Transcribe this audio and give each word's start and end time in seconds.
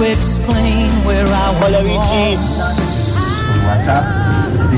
Hola 0.00 1.80
bichis. 1.80 2.40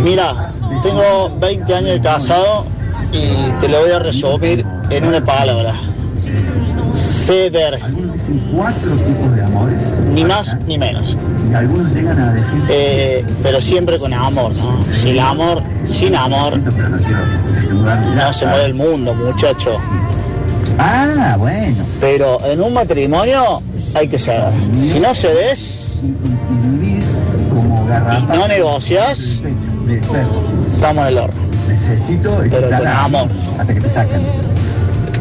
Mira, 0.03 0.51
tengo 0.83 1.31
20 1.39 1.75
años 1.77 1.91
de 1.91 2.01
casado 2.01 2.67
y 3.13 3.29
te 3.61 3.69
lo 3.69 3.83
voy 3.83 3.93
a 3.93 4.01
resumir 4.01 4.67
en 4.91 5.05
una 5.05 5.25
palabra. 5.25 5.75
Ceder. 6.93 7.79
Cuatro 8.53 8.91
tipos 8.97 9.37
de 9.37 9.45
amores. 9.45 9.85
Ni 10.13 10.25
más 10.25 10.57
ni 10.67 10.77
menos. 10.77 11.17
Y 11.49 11.55
algunos 11.55 11.95
llegan 11.95 12.19
a 12.19 12.33
decir. 12.33 12.65
Eh, 12.69 13.25
pero 13.45 13.61
siempre 13.61 14.01
con 14.01 14.13
amor, 14.13 14.53
¿no? 14.57 14.77
Si 14.93 15.11
el 15.11 15.21
amor, 15.21 15.63
sin 15.85 16.17
amor, 16.17 16.59
no 16.59 18.33
se 18.33 18.45
mueve 18.45 18.65
el 18.65 18.75
mundo, 18.75 19.15
muchacho. 19.15 19.79
Ah, 20.79 21.37
bueno. 21.39 21.85
Pero 22.01 22.45
en 22.45 22.61
un 22.61 22.75
matrimonio 22.75 23.63
hay 23.95 24.09
que 24.09 24.19
ceder. 24.19 24.53
Si 24.85 24.99
no 25.01 25.15
cedes 25.15 26.01
Y, 26.03 26.99
no 28.37 28.49
negocias, 28.49 29.43
estamos 30.75 31.03
en 31.03 31.09
el 31.09 31.19
horno. 31.19 31.41
Necesito 31.69 32.39
Pero 32.51 32.69
con 32.69 32.87
amor. 32.87 33.29
Hasta 33.59 33.75
que 33.75 33.81
te 33.81 33.91
sacan. 33.91 34.23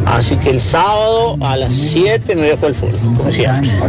Así 0.06 0.36
que 0.38 0.50
el 0.50 0.62
sábado 0.62 1.38
a 1.42 1.58
las 1.58 1.76
7 1.76 2.36
me 2.36 2.42
dejo 2.42 2.68
el 2.68 2.76
fútbol, 2.76 3.18
como 3.18 3.31
siempre. 3.31 3.72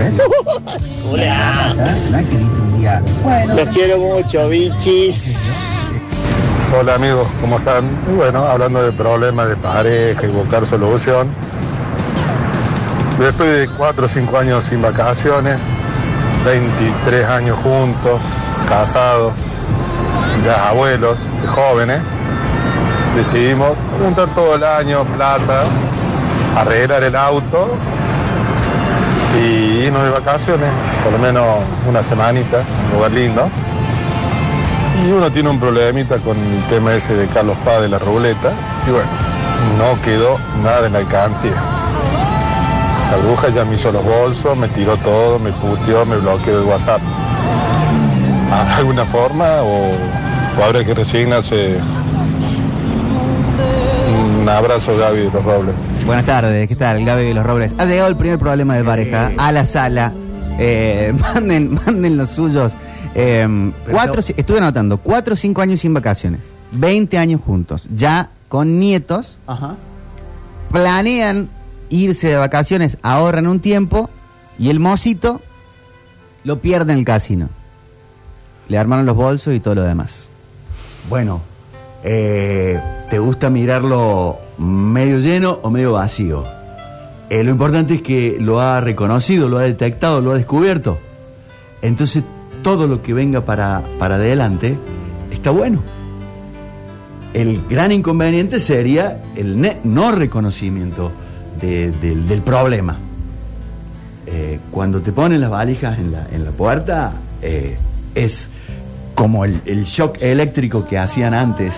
Bueno. 3.23 3.55
Los 3.55 3.69
quiero 3.69 3.99
mucho, 3.99 4.49
bichis. 4.49 5.39
Hola 6.79 6.95
amigos, 6.95 7.29
¿cómo 7.41 7.59
están? 7.59 7.85
Y 8.11 8.15
bueno, 8.17 8.45
hablando 8.47 8.83
de 8.83 8.93
problemas 8.93 9.49
de 9.49 9.57
pareja 9.57 10.25
y 10.25 10.29
buscar 10.29 10.67
solución. 10.67 11.29
Después 13.19 13.39
de 13.39 13.69
4 13.77 14.05
o 14.05 14.09
5 14.09 14.39
años 14.39 14.65
sin 14.65 14.83
vacaciones, 14.83 15.61
23 16.45 17.27
años 17.27 17.59
juntos, 17.59 18.21
casados, 18.69 19.35
ya 20.45 20.69
abuelos, 20.69 21.19
jóvenes, 21.49 22.01
decidimos 23.15 23.71
juntar 24.01 24.29
todo 24.31 24.57
el 24.57 24.65
año 24.65 25.05
plata, 25.05 25.65
arreglar 26.57 27.05
el 27.05 27.15
auto 27.15 27.77
y 29.37 29.87
irnos 29.87 30.05
de 30.05 30.11
vacaciones, 30.11 30.69
por 31.05 31.13
lo 31.13 31.19
menos 31.19 31.45
una 31.89 32.03
semanita, 32.03 32.65
un 32.91 32.97
lugar 32.97 33.13
lindo. 33.13 33.49
Y 35.05 35.11
uno 35.11 35.31
tiene 35.31 35.49
un 35.49 35.59
problemita 35.61 36.19
con 36.19 36.37
el 36.37 36.63
tema 36.69 36.95
ese 36.95 37.15
de 37.15 37.27
Carlos 37.27 37.57
Paz 37.65 37.83
de 37.83 37.89
la 37.89 37.99
ruleta. 37.99 38.53
Y 38.87 38.91
bueno, 38.91 39.09
no 39.79 40.01
quedó 40.03 40.39
nada 40.63 40.87
en 40.87 40.93
la 40.93 41.01
alcancía. 41.01 41.82
La 43.13 43.19
bruja 43.19 43.51
ya 43.51 43.63
me 43.67 43.75
hizo 43.75 43.93
los 43.93 44.03
bolsos, 44.03 44.57
me 44.57 44.69
tiró 44.69 44.97
todo, 44.97 45.39
me 45.39 45.53
puteó, 45.53 46.07
me 46.07 46.17
bloqueó 46.17 46.63
el 46.63 46.67
WhatsApp. 46.67 47.03
¿Habrá 48.51 48.77
alguna 48.79 49.05
forma 49.05 49.45
o, 49.61 49.91
o 50.59 50.65
habrá 50.65 50.83
que 50.83 50.95
resignarse? 50.95 51.77
Un 54.41 54.49
abrazo 54.49 54.97
Gaby 54.97 55.19
de 55.19 55.31
los 55.31 55.45
Robles. 55.45 55.75
Buenas 56.07 56.25
tardes, 56.25 56.67
¿qué 56.67 56.75
tal? 56.75 57.05
Gaby 57.05 57.25
de 57.25 57.35
los 57.35 57.45
Robles. 57.45 57.75
Ha 57.77 57.85
llegado 57.85 58.09
el 58.09 58.17
primer 58.17 58.39
problema 58.39 58.77
de 58.77 58.85
pareja 58.85 59.31
a 59.37 59.53
la 59.53 59.67
sala. 59.67 60.15
Eh, 60.59 61.13
manden, 61.21 61.75
manden 61.75 62.17
los 62.17 62.31
suyos. 62.31 62.73
Eh, 63.15 63.47
cuatro, 63.91 64.23
estuve 64.23 64.57
anotando, 64.57 64.97
cuatro 64.97 65.35
o 65.35 65.37
cinco 65.37 65.61
años 65.61 65.81
sin 65.81 65.93
vacaciones, 65.93 66.47
20 66.71 67.19
años 67.19 67.43
juntos, 67.45 67.87
ya 67.95 68.31
con 68.49 68.79
nietos, 68.79 69.37
Ajá. 69.47 69.75
planean 70.71 71.51
irse 71.93 72.29
de 72.29 72.37
vacaciones, 72.37 72.99
ahorran 73.03 73.47
un 73.47 73.61
tiempo 73.61 74.11
y 74.59 74.71
el 74.71 74.81
mocito 74.81 75.41
lo 76.45 76.61
pierde 76.61 76.93
en 76.93 77.01
el 77.01 77.05
casino. 77.05 77.49
Le 78.69 78.79
armaron 78.79 79.07
los 79.07 79.17
bolsos 79.17 79.55
y 79.55 79.61
todo 79.61 79.75
lo 79.75 79.83
demás. 79.83 80.29
Bueno, 81.09 81.43
eh, 82.03 82.81
¿te 83.11 83.19
gusta 83.19 83.51
mirarlo 83.51 84.39
medio 84.59 85.19
lleno 85.19 85.59
o 85.63 85.71
medio 85.71 85.93
vacío? 85.93 86.45
Eh, 87.29 87.45
lo 87.45 87.51
importante 87.51 87.95
es 87.95 88.03
que 88.03 88.37
lo 88.41 88.61
ha 88.61 88.81
reconocido, 88.81 89.49
lo 89.49 89.59
ha 89.59 89.63
detectado, 89.63 90.21
lo 90.21 90.33
ha 90.33 90.37
descubierto. 90.37 90.99
Entonces, 91.83 92.23
todo 92.63 92.87
lo 92.87 93.03
que 93.03 93.13
venga 93.13 93.43
para, 93.43 93.83
para 93.99 94.15
adelante 94.15 94.79
está 95.31 95.51
bueno. 95.51 95.83
El 97.35 97.63
gran 97.69 97.93
inconveniente 97.93 98.61
sería 98.61 99.23
el 99.37 99.77
no 99.85 100.13
reconocimiento 100.13 101.11
de- 101.63 101.91
del, 101.93 102.29
del 102.29 102.43
problema. 102.43 102.99
Eh, 104.27 104.59
cuando 104.71 105.01
te 105.01 105.13
ponen 105.13 105.41
las 105.41 105.51
valijas 105.51 105.99
en 105.99 106.13
la, 106.13 106.27
en 106.33 106.45
la 106.45 106.51
puerta, 106.51 107.13
eh, 107.41 107.77
es 108.15 108.49
como 109.15 109.45
el, 109.45 109.61
el 109.67 109.85
shock 109.85 110.19
eléctrico 110.21 110.87
que 110.87 110.99
hacían 110.99 111.33
antes 111.35 111.73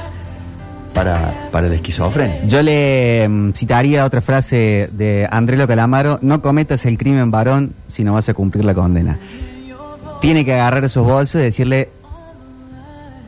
para, 0.95 1.49
para 1.51 1.67
el 1.67 1.73
esquizofrenia. 1.73 2.45
Yo 2.47 2.63
le 2.63 3.27
mm, 3.29 3.53
citaría 3.55 4.05
otra 4.05 4.21
frase 4.21 4.89
de 4.93 5.27
Andrelo 5.31 5.67
Calamaro, 5.67 6.19
no 6.23 6.41
cometas 6.43 6.85
el 6.87 6.97
crimen 6.99 7.31
varón 7.31 7.73
si 7.89 8.05
no 8.05 8.15
vas 8.15 8.29
a 8.29 8.35
cumplir 8.35 8.65
la 8.65 8.75
condena. 8.75 9.19
Tiene 10.21 10.45
que 10.45 10.55
agarrar 10.55 10.85
esos 10.85 11.05
bolsos 11.07 11.41
y 11.41 11.45
decirle 11.45 11.89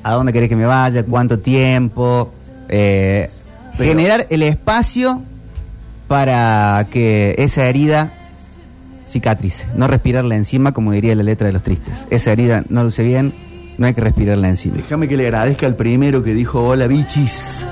a 0.03 0.13
dónde 0.13 0.33
querés 0.33 0.49
que 0.49 0.57
me 0.57 0.67
vaya, 0.67 1.03
cuánto 1.03 1.41
tiempo, 1.41 2.33
eh, 2.69 3.29
generar 3.77 4.27
el 4.31 4.43
espacio 4.45 5.21
para 6.09 6.87
que 6.91 7.35
esa 7.39 7.69
herida 7.69 8.11
cicatrice, 9.09 9.67
no 9.75 9.87
respirarla 9.87 10.37
encima 10.37 10.73
como 10.73 10.93
diría 10.93 11.15
la 11.15 11.23
letra 11.23 11.47
de 11.47 11.53
los 11.53 11.63
tristes. 11.63 12.07
Esa 12.11 12.33
herida 12.33 12.65
no 12.69 12.85
luce 12.85 13.03
bien, 13.03 13.33
no 13.79 13.87
hay 13.87 13.95
que 13.95 14.01
respirarla 14.01 14.49
encima. 14.49 14.77
Déjame 14.77 15.09
que 15.09 15.17
le 15.17 15.25
agradezca 15.25 15.67
al 15.67 15.77
primero 15.77 16.23
que 16.23 16.35
dijo 16.35 16.63
hola 16.63 16.87
bichis. 16.87 17.65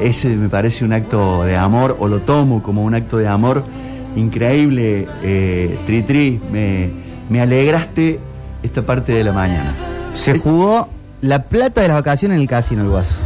Ese 0.00 0.28
me 0.28 0.48
parece 0.48 0.84
un 0.84 0.92
acto 0.92 1.44
de 1.44 1.56
amor, 1.56 1.96
o 1.98 2.08
lo 2.08 2.20
tomo 2.20 2.62
como 2.62 2.84
un 2.84 2.94
acto 2.94 3.18
de 3.18 3.26
amor 3.26 3.64
increíble. 4.16 5.06
Eh, 5.22 5.76
tri 5.86 6.02
Tri, 6.02 6.40
me, 6.52 6.90
me 7.28 7.40
alegraste 7.40 8.20
esta 8.62 8.82
parte 8.82 9.12
de 9.12 9.24
la 9.24 9.32
mañana. 9.32 9.74
Se 10.14 10.38
jugó 10.38 10.88
la 11.20 11.42
plata 11.42 11.80
de 11.82 11.88
las 11.88 11.96
vacaciones 11.96 12.36
en 12.36 12.42
el 12.42 12.48
casino 12.48 12.82
el 12.82 12.90
guaso. 12.90 13.16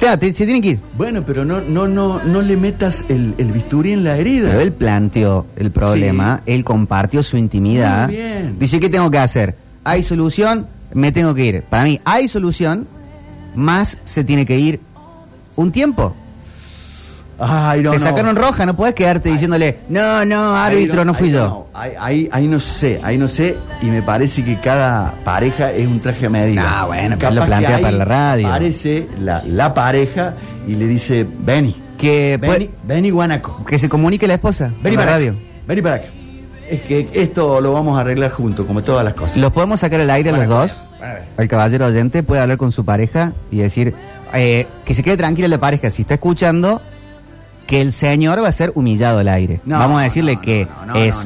Ya, 0.00 0.16
te- 0.16 0.32
se 0.32 0.44
tiene 0.46 0.60
que 0.62 0.68
ir. 0.70 0.80
Bueno, 0.96 1.22
pero 1.26 1.44
no, 1.44 1.60
no, 1.60 1.86
no, 1.86 2.22
no 2.24 2.40
le 2.42 2.56
metas 2.56 3.04
el, 3.08 3.34
el 3.38 3.52
bisturí 3.52 3.92
en 3.92 4.02
la 4.04 4.16
herida. 4.16 4.48
Pero 4.48 4.60
él 4.60 4.72
planteó 4.72 5.46
el 5.56 5.70
problema, 5.70 6.42
él 6.46 6.64
compartió 6.64 7.22
su 7.22 7.36
intimidad. 7.36 8.06
Muy 8.06 8.16
bien. 8.16 8.56
Dice, 8.58 8.80
¿qué 8.80 8.88
tengo 8.88 9.10
que 9.10 9.18
hacer? 9.18 9.54
¿Hay 9.84 10.02
solución? 10.02 10.66
Me 10.94 11.12
tengo 11.12 11.34
que 11.34 11.44
ir. 11.44 11.62
Para 11.62 11.84
mí, 11.84 12.00
hay 12.04 12.28
solución, 12.28 12.86
más 13.54 13.98
se 14.04 14.24
tiene 14.24 14.46
que 14.46 14.58
ir 14.58 14.80
un 15.56 15.70
tiempo. 15.70 16.14
Ay, 17.40 17.82
no, 17.82 17.90
Te 17.92 17.98
no. 17.98 18.04
sacaron 18.04 18.36
roja, 18.36 18.66
no 18.66 18.76
puedes 18.76 18.94
quedarte 18.94 19.30
diciéndole, 19.30 19.78
no, 19.88 20.24
no, 20.26 20.54
árbitro, 20.54 21.04
no, 21.04 21.14
fui 21.14 21.30
yo. 21.30 21.40
no. 21.40 21.66
Ahí, 21.74 22.28
ahí, 22.30 22.46
no 22.46 22.60
sé, 22.60 23.00
ahí 23.02 23.16
no 23.16 23.28
sé, 23.28 23.56
y 23.80 23.86
me 23.86 24.02
parece 24.02 24.44
que 24.44 24.58
cada 24.60 25.14
pareja 25.24 25.72
es 25.72 25.86
un 25.86 26.00
traje 26.00 26.26
a 26.26 26.30
medida. 26.30 26.62
Ah, 26.66 26.84
bueno, 26.86 27.16
pero 27.18 27.30
él 27.30 27.34
lo 27.36 27.40
Capaz 27.40 27.46
plantea 27.58 27.76
que 27.78 27.82
para 27.82 27.96
la 27.96 28.04
radio. 28.04 28.48
Aparece 28.48 29.08
la, 29.20 29.42
la 29.46 29.72
pareja 29.72 30.34
y 30.68 30.74
le 30.74 30.86
dice, 30.86 31.26
Vení, 31.40 31.74
Que, 31.96 32.36
Vení, 32.40 32.70
vení 32.84 33.10
Guanaco, 33.10 33.64
que 33.64 33.78
se 33.78 33.88
comunique 33.88 34.26
la 34.26 34.34
esposa. 34.34 34.70
vení 34.82 34.96
por 34.96 35.04
la 35.06 35.10
para 35.10 35.10
radio. 35.12 35.30
acá, 35.32 35.40
vení 35.66 35.82
para 35.82 35.94
acá. 35.96 36.06
Es 36.68 36.82
que 36.82 37.08
esto 37.14 37.60
lo 37.60 37.72
vamos 37.72 37.96
a 37.98 38.02
arreglar 38.02 38.30
juntos, 38.30 38.64
como 38.66 38.82
todas 38.82 39.04
las 39.04 39.14
cosas. 39.14 39.38
¿Los 39.38 39.52
podemos 39.52 39.80
sacar 39.80 40.00
al 40.00 40.10
aire 40.10 40.30
los 40.30 40.46
dos? 40.46 40.76
El 41.38 41.48
caballero 41.48 41.86
oyente 41.86 42.22
puede 42.22 42.42
hablar 42.42 42.58
con 42.58 42.70
su 42.72 42.84
pareja 42.84 43.32
y 43.50 43.58
decir 43.58 43.94
eh, 44.34 44.66
que 44.84 44.94
se 44.94 45.02
quede 45.02 45.16
tranquila 45.16 45.48
la 45.48 45.58
pareja 45.58 45.90
si 45.90 46.02
está 46.02 46.14
escuchando 46.14 46.80
que 47.70 47.80
el 47.80 47.92
señor 47.92 48.42
va 48.42 48.48
a 48.48 48.52
ser 48.52 48.72
humillado 48.74 49.20
al 49.20 49.28
aire. 49.28 49.60
No, 49.64 49.78
Vamos 49.78 50.00
a 50.00 50.02
decirle 50.04 50.34
no, 50.34 50.40
que 50.42 50.66
no, 50.86 50.94
es 50.96 51.16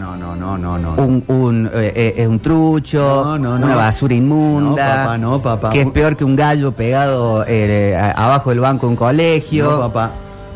un, 0.99 1.25
un, 1.26 1.70
eh, 1.75 2.14
eh, 2.19 2.29
un 2.29 2.38
trucho, 2.38 3.35
una 3.35 3.75
basura 3.75 4.14
inmunda, 4.14 4.70
No, 4.70 4.76
papá, 5.05 5.19
no, 5.19 5.38
papá. 5.41 5.70
que 5.70 5.81
es 5.81 5.91
peor 5.91 6.17
que 6.17 6.25
un 6.25 6.37
gallo 6.37 6.73
pegado 6.73 7.44
eh, 7.49 7.96
a- 7.96 8.11
abajo 8.26 8.50
del 8.50 8.61
banco 8.61 8.87
de 8.87 8.91
un 8.91 8.96
colegio. 8.96 9.70
No, 9.70 9.79
papá. 9.81 10.11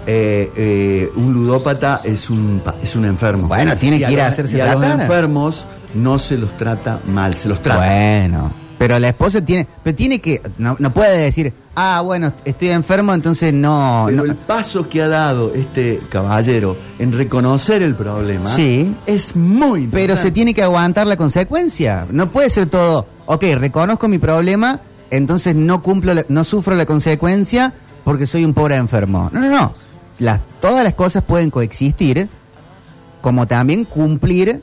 Eh, 0.07 0.51
eh, 0.57 1.11
un 1.17 1.33
ludópata 1.35 2.01
es 2.05 2.31
un, 2.31 2.63
es 2.83 2.95
un 2.97 3.05
enfermo. 3.05 3.47
Bueno, 3.49 3.77
tiene 3.77 3.97
Y 3.97 4.05
que 4.05 4.13
ir 4.13 4.21
a 4.21 4.29
hacerse 4.29 4.57
y 4.57 4.61
a 4.61 4.67
los 4.73 4.81
tratar. 4.81 5.01
enfermos 5.03 5.67
no 5.95 6.19
se 6.19 6.37
los 6.39 6.51
trata 6.57 6.99
mal, 7.13 7.35
se 7.35 7.49
los 7.49 7.63
trata. 7.63 7.81
Bueno, 7.81 8.51
pero 8.79 8.99
la 8.99 9.09
esposa 9.09 9.41
tiene, 9.45 9.67
pero 9.83 9.97
tiene 9.97 10.21
que, 10.21 10.41
no, 10.57 10.77
no 10.79 10.93
puede 10.93 11.19
decir, 11.19 11.53
ah, 11.75 12.01
bueno, 12.05 12.33
estoy 12.45 12.69
enfermo, 12.71 13.13
entonces 13.13 13.53
no, 13.53 14.05
Pero 14.07 14.19
no- 14.19 14.25
el 14.31 14.37
paso 14.37 14.89
que 14.89 15.03
ha 15.03 15.09
dado 15.09 15.53
este 15.55 16.01
caballero 16.09 16.77
en 16.99 17.13
reconocer 17.13 17.83
el 17.83 17.95
problema 17.97 18.49
Sí. 18.55 18.95
es 19.07 19.35
muy 19.37 19.89
Pero 19.89 20.03
importante. 20.15 20.23
se 20.23 20.31
tiene 20.31 20.55
que 20.55 20.63
aguantar 20.63 21.07
la 21.07 21.17
consecuencia. 21.17 22.07
No 22.11 22.29
puede 22.31 22.51
ser 22.51 22.67
todo, 22.67 23.07
ok, 23.27 23.43
reconozco 23.57 24.07
mi 24.09 24.19
problema, 24.19 24.81
entonces 25.11 25.55
no 25.57 25.83
cumplo, 25.83 26.15
la- 26.15 26.25
no 26.29 26.45
sufro 26.45 26.75
la 26.77 26.87
consecuencia 26.87 27.73
porque 28.05 28.27
soy 28.27 28.45
un 28.45 28.55
pobre 28.55 28.77
enfermo. 28.77 29.29
No, 29.33 29.41
no, 29.41 29.49
no. 29.51 29.73
Las, 30.21 30.41
todas 30.61 30.83
las 30.85 30.95
cosas 30.95 31.23
pueden 31.25 31.51
coexistir, 31.51 32.29
como 33.21 33.47
también 33.47 33.85
cumplir 33.85 34.63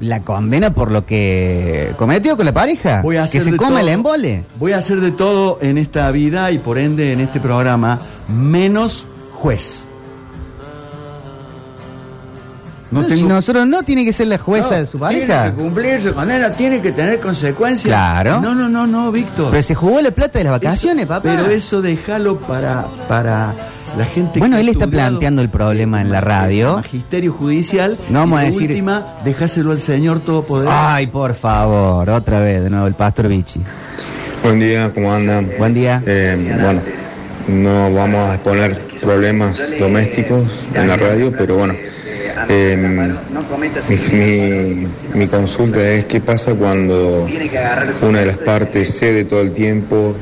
la 0.00 0.20
condena 0.20 0.74
por 0.74 0.90
lo 0.90 1.06
que 1.06 1.92
cometió 1.96 2.36
con 2.36 2.46
la 2.46 2.52
pareja. 2.52 3.02
Voy 3.02 3.16
a 3.16 3.26
que 3.26 3.40
se 3.40 3.52
todo. 3.52 3.78
el 3.78 3.88
embole. 3.88 4.44
Voy 4.58 4.72
a 4.72 4.78
hacer 4.78 5.00
de 5.00 5.10
todo 5.10 5.58
en 5.60 5.78
esta 5.78 6.10
vida 6.10 6.50
y 6.50 6.58
por 6.58 6.78
ende 6.78 7.12
en 7.12 7.20
este 7.20 7.40
programa, 7.40 7.98
menos 8.28 9.04
juez. 9.32 9.84
No 12.92 13.00
No, 13.00 13.06
tengo- 13.06 13.20
Si 13.20 13.26
nosotros 13.26 13.66
no 13.66 13.82
tiene 13.82 14.04
que 14.04 14.12
ser 14.12 14.26
la 14.28 14.36
jueza 14.38 14.70
No, 14.72 14.76
de 14.82 14.86
su 14.86 14.98
pareja. 14.98 15.26
Tiene 15.44 15.56
que 15.56 15.62
cumplir 15.62 16.00
su 16.00 16.12
condena, 16.14 16.50
tiene 16.50 16.80
que 16.80 16.92
tener 16.92 17.18
consecuencias. 17.20 17.86
Claro. 17.92 18.40
No, 18.40 18.54
no, 18.54 18.68
no, 18.68 18.86
no, 18.86 19.10
Víctor. 19.10 19.50
Pero 19.50 19.62
se 19.62 19.74
jugó 19.74 20.00
la 20.02 20.10
plata 20.10 20.38
de 20.38 20.44
las 20.44 20.52
vacaciones, 20.52 21.04
Eso- 21.04 21.08
papá. 21.08 21.22
Pero 21.22 21.46
eso 21.50 21.80
déjalo 21.82 22.36
para, 22.38 22.84
para 23.08 23.54
la 23.96 24.04
gente 24.04 24.38
Bueno, 24.40 24.56
que 24.56 24.62
él 24.62 24.68
está 24.68 24.86
planteando 24.86 25.40
el 25.42 25.48
problema 25.48 26.00
en 26.02 26.12
la 26.12 26.20
radio. 26.20 26.76
Magisterio 26.76 27.32
judicial. 27.32 27.96
No 28.10 28.20
vamos 28.20 28.38
Y 28.38 28.42
a 28.42 28.44
de 28.46 28.50
decir- 28.52 28.70
última, 28.70 29.06
dejáselo 29.24 29.72
al 29.72 29.80
Señor 29.82 30.20
Todopoderoso. 30.20 30.76
Ay, 30.78 31.06
por 31.06 31.34
favor, 31.34 32.08
otra 32.10 32.40
vez, 32.40 32.62
de 32.62 32.68
nuevo, 32.70 32.86
el 32.86 32.94
pastor 32.94 33.28
Vichy. 33.28 33.60
Buen 34.42 34.60
día, 34.60 34.92
¿cómo 34.92 35.12
andan? 35.14 35.50
Buen 35.58 35.72
día. 35.72 36.02
Eh, 36.04 36.58
bueno, 36.60 36.80
no 37.48 37.92
vamos 37.94 38.28
a 38.30 38.34
exponer 38.34 38.78
problemas 39.00 39.58
domésticos 39.78 40.42
en 40.74 40.88
la 40.88 40.96
radio, 40.96 41.32
pero 41.36 41.56
bueno, 41.56 41.74
eh, 42.48 42.76
mi, 45.14 45.26
consulta 45.26 45.80
es 45.88 46.04
qué 46.06 46.20
pasa 46.20 46.54
cuando 46.54 47.28
una 48.02 48.20
de 48.20 48.26
las 48.26 48.38
partes 48.38 48.96
cede 48.96 49.24
todo 49.24 49.40
el 49.40 49.52
tiempo, 49.52 50.14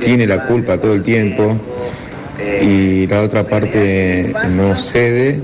tiene 0.00 0.26
la 0.26 0.46
culpa 0.46 0.78
todo 0.78 0.94
el 0.94 1.02
tiempo 1.02 1.56
y 2.62 3.06
la 3.06 3.22
otra 3.22 3.44
parte 3.44 4.32
no 4.56 4.76
cede, 4.76 5.40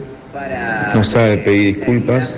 no 0.95 1.05
sabe 1.05 1.39
pedir 1.39 1.77
disculpas 1.77 2.33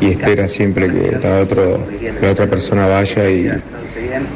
y 0.00 0.10
espera 0.10 0.48
siempre 0.48 0.90
que 0.90 1.18
la, 1.22 1.38
otro, 1.40 1.86
la 2.20 2.30
otra 2.30 2.46
persona 2.46 2.86
vaya 2.86 3.30
y, 3.30 3.50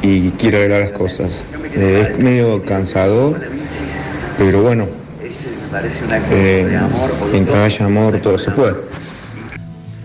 y 0.01 0.29
quiera 0.31 0.59
arreglar 0.59 0.81
las 0.81 0.91
cosas. 0.91 1.31
Eh, 1.75 2.09
es 2.11 2.19
medio 2.19 2.63
cansador, 2.63 3.39
pero 4.37 4.61
bueno, 4.61 4.87
eh, 6.31 6.79
mientras 7.31 7.57
haya 7.57 7.85
amor 7.85 8.17
todo 8.19 8.37
se 8.37 8.51
puede. 8.51 8.75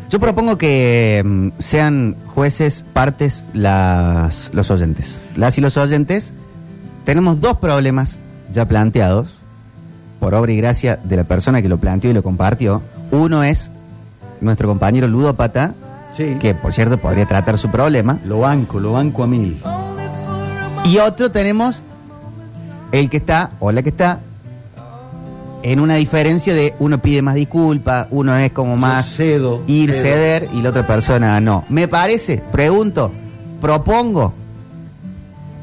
Yo 0.08 0.20
propongo 0.20 0.56
que 0.56 1.22
mm, 1.24 1.48
sean 1.58 2.16
jueces, 2.26 2.84
partes, 2.92 3.44
las, 3.52 4.50
los 4.52 4.70
oyentes. 4.70 5.20
Las 5.36 5.58
y 5.58 5.60
los 5.60 5.76
oyentes 5.76 6.32
tenemos 7.04 7.40
dos 7.40 7.58
problemas 7.58 8.18
ya 8.52 8.66
planteados 8.66 9.28
por 10.20 10.34
obra 10.34 10.52
y 10.52 10.56
gracia 10.56 10.98
de 11.02 11.16
la 11.16 11.24
persona 11.24 11.60
que 11.60 11.68
lo 11.68 11.78
planteó 11.78 12.10
y 12.10 12.14
lo 12.14 12.22
compartió. 12.22 12.82
Uno 13.10 13.42
es 13.42 13.70
nuestro 14.40 14.68
compañero 14.68 15.08
ludópata, 15.08 15.74
Sí. 16.12 16.36
que 16.40 16.54
por 16.54 16.72
cierto 16.72 16.98
podría 16.98 17.26
tratar 17.26 17.58
su 17.58 17.68
problema. 17.70 18.18
Lo 18.24 18.40
banco, 18.40 18.80
lo 18.80 18.92
banco 18.92 19.22
a 19.24 19.26
mil. 19.26 19.60
Y 20.84 20.98
otro 20.98 21.30
tenemos 21.30 21.82
el 22.92 23.10
que 23.10 23.18
está, 23.18 23.50
o 23.60 23.72
la 23.72 23.82
que 23.82 23.90
está, 23.90 24.20
en 25.72 25.80
una 25.80 25.96
diferencia 25.96 26.54
de 26.54 26.74
uno 26.78 26.98
pide 26.98 27.22
más 27.22 27.34
disculpas, 27.34 28.06
uno 28.12 28.36
es 28.36 28.52
como 28.52 28.76
más 28.76 29.04
cedo, 29.16 29.62
ir, 29.66 29.90
cedo. 29.92 30.02
ceder 30.02 30.48
y 30.54 30.62
la 30.62 30.70
otra 30.70 30.86
persona 30.86 31.40
no. 31.40 31.64
Me 31.68 31.88
parece, 31.88 32.40
pregunto, 32.52 33.10
propongo 33.60 34.32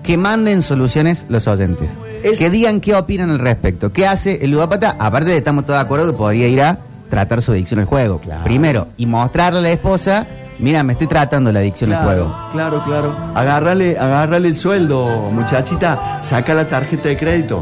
que 0.03 0.17
manden 0.17 0.61
soluciones 0.61 1.25
los 1.29 1.47
oyentes. 1.47 1.89
Es- 2.23 2.39
Que 2.39 2.49
digan 2.49 2.81
qué 2.81 2.95
opinan 2.95 3.29
al 3.31 3.39
respecto. 3.39 3.91
¿Qué 3.93 4.05
hace 4.07 4.43
el 4.43 4.51
ludópata? 4.51 4.95
Aparte 4.99 5.31
de 5.31 5.37
estamos 5.37 5.65
todos 5.65 5.79
de 5.79 5.83
acuerdo 5.85 6.11
que 6.11 6.17
podría 6.17 6.47
ir 6.47 6.61
a 6.61 6.79
tratar 7.09 7.41
su 7.41 7.51
adicción 7.53 7.79
al 7.79 7.85
juego. 7.85 8.19
Claro. 8.19 8.43
Primero, 8.43 8.87
y 8.97 9.05
mostrarle 9.05 9.59
a 9.59 9.61
la 9.61 9.71
esposa, 9.71 10.25
mira, 10.59 10.83
me 10.83 10.93
estoy 10.93 11.07
tratando 11.07 11.51
la 11.51 11.59
adicción 11.59 11.93
al 11.93 12.03
juego. 12.03 12.35
Claro, 12.51 12.83
claro. 12.83 13.15
Agárrale, 13.35 13.97
agárrale 13.97 14.47
el 14.49 14.55
sueldo, 14.55 15.29
muchachita. 15.31 16.19
Saca 16.21 16.53
la 16.53 16.67
tarjeta 16.67 17.07
de 17.09 17.15
crédito. 17.17 17.61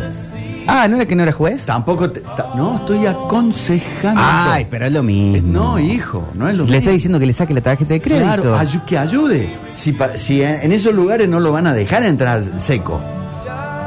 Ah, 0.67 0.87
¿no 0.87 0.95
era 0.95 1.05
que 1.05 1.15
no 1.15 1.23
era 1.23 1.31
juez? 1.31 1.65
Tampoco 1.65 2.09
te- 2.11 2.21
ta- 2.21 2.51
no, 2.55 2.75
estoy 2.77 3.05
aconsejando. 3.05 4.21
Ay, 4.23 4.67
pero 4.69 4.85
es 4.85 4.91
lo 4.91 5.03
mismo. 5.03 5.35
Eh, 5.37 5.41
No, 5.43 5.79
hijo, 5.79 6.27
no 6.35 6.47
es 6.47 6.55
lo 6.55 6.63
Le 6.63 6.71
mismo. 6.71 6.77
estoy 6.79 6.93
diciendo 6.93 7.19
que 7.19 7.25
le 7.25 7.33
saque 7.33 7.53
la 7.53 7.61
tarjeta 7.61 7.93
de 7.93 8.01
crédito. 8.01 8.25
Claro, 8.25 8.57
ayu- 8.57 8.85
que 8.85 8.97
ayude. 8.97 9.49
Si, 9.73 9.91
pa- 9.93 10.17
si 10.17 10.41
en, 10.43 10.61
en 10.61 10.71
esos 10.71 10.93
lugares 10.93 11.27
no 11.27 11.39
lo 11.39 11.51
van 11.51 11.67
a 11.67 11.73
dejar 11.73 12.03
entrar 12.03 12.41
seco. 12.59 12.99